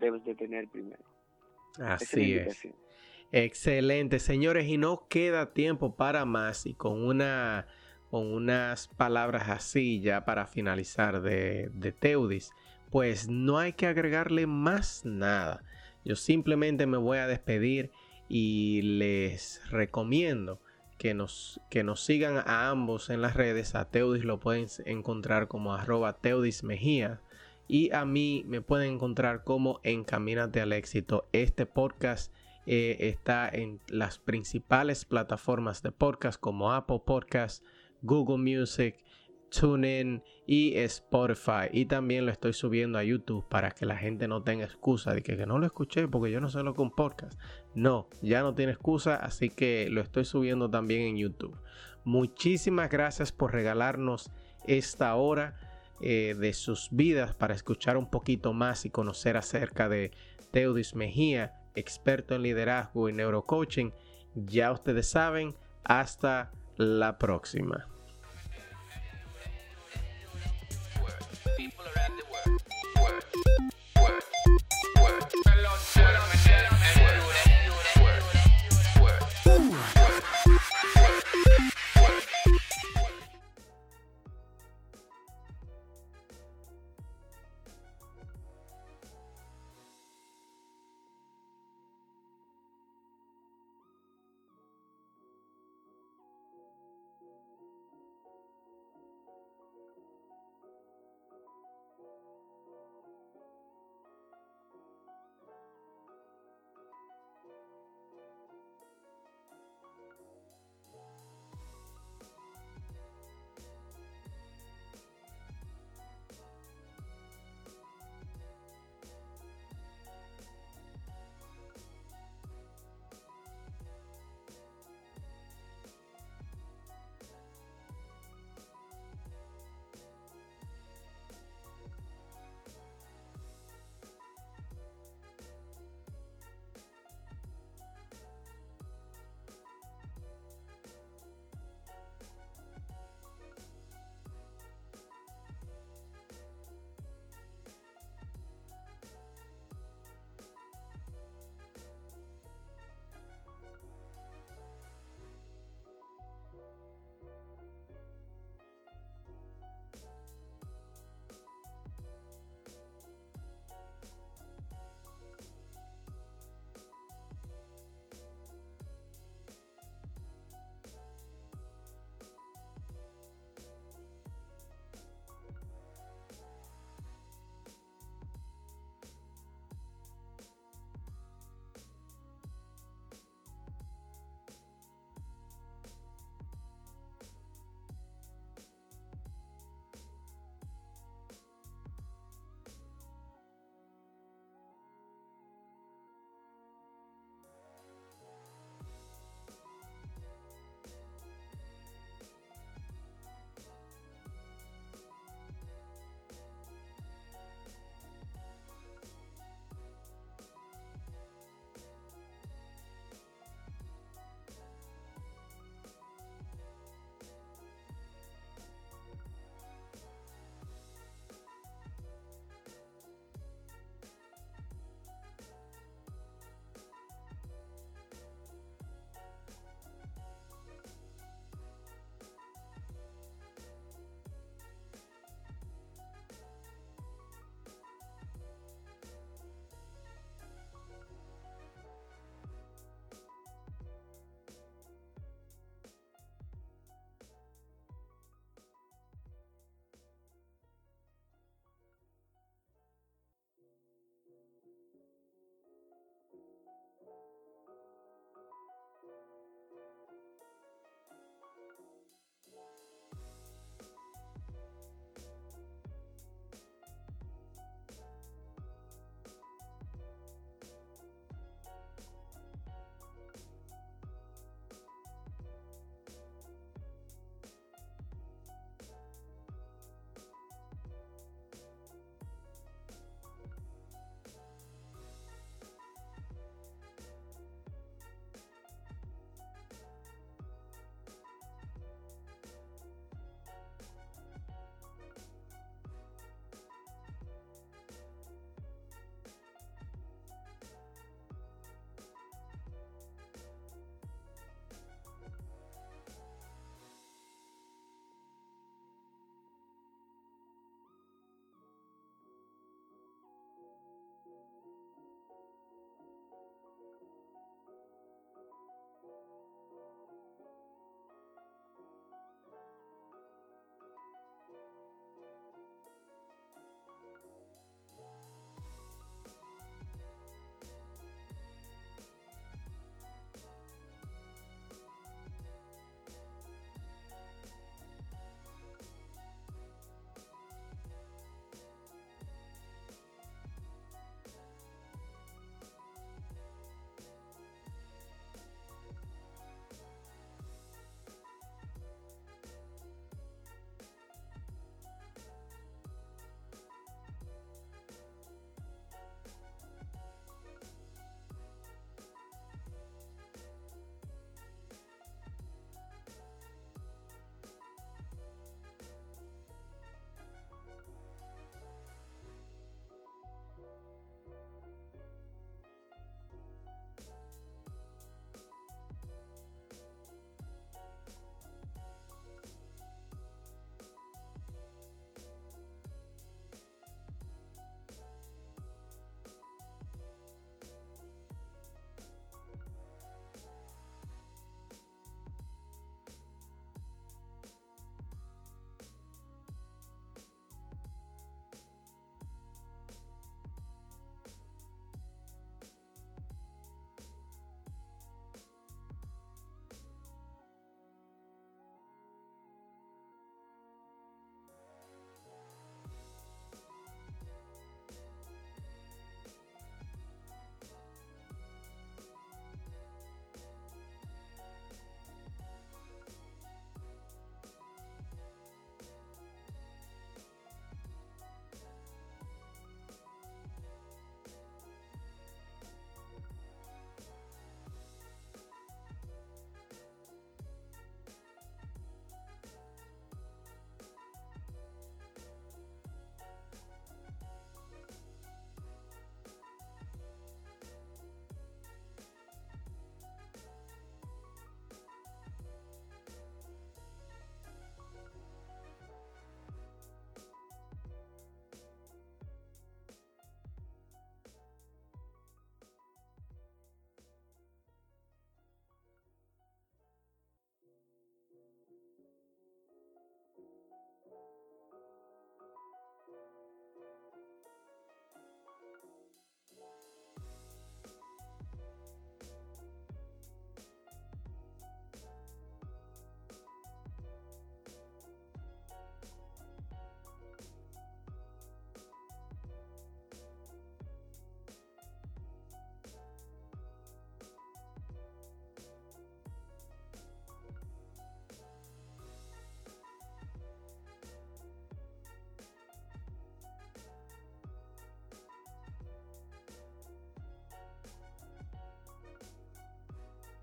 [0.00, 1.04] debes de tener primero.
[1.78, 2.66] Así es.
[3.32, 7.66] Excelente, señores, y no queda tiempo para más y con una
[8.10, 12.50] con unas palabras así ya para finalizar de, de Teudis,
[12.90, 15.62] pues no hay que agregarle más nada.
[16.04, 17.92] Yo simplemente me voy a despedir
[18.28, 20.60] y les recomiendo
[20.98, 23.76] que nos, que nos sigan a ambos en las redes.
[23.76, 27.20] A Teudis lo pueden encontrar como arroba Teudis Mejía
[27.68, 31.28] y a mí me pueden encontrar como Encamínate al éxito.
[31.32, 32.32] Este podcast
[32.72, 37.64] eh, está en las principales plataformas de podcast como Apple Podcast,
[38.00, 38.94] Google Music,
[39.50, 41.66] TuneIn y Spotify.
[41.72, 45.24] Y también lo estoy subiendo a YouTube para que la gente no tenga excusa de
[45.24, 47.36] que, no lo escuché porque yo no sé lo podcast.
[47.74, 51.58] No, ya no tiene excusa, así que lo estoy subiendo también en YouTube.
[52.04, 54.30] Muchísimas gracias por regalarnos
[54.68, 55.56] esta hora.
[56.02, 60.12] eh, de sus vidas para escuchar un poquito más y conocer acerca de
[60.50, 63.92] Teudis Mejía, experto en liderazgo y neurocoaching.
[64.34, 67.88] Ya ustedes saben, hasta la próxima.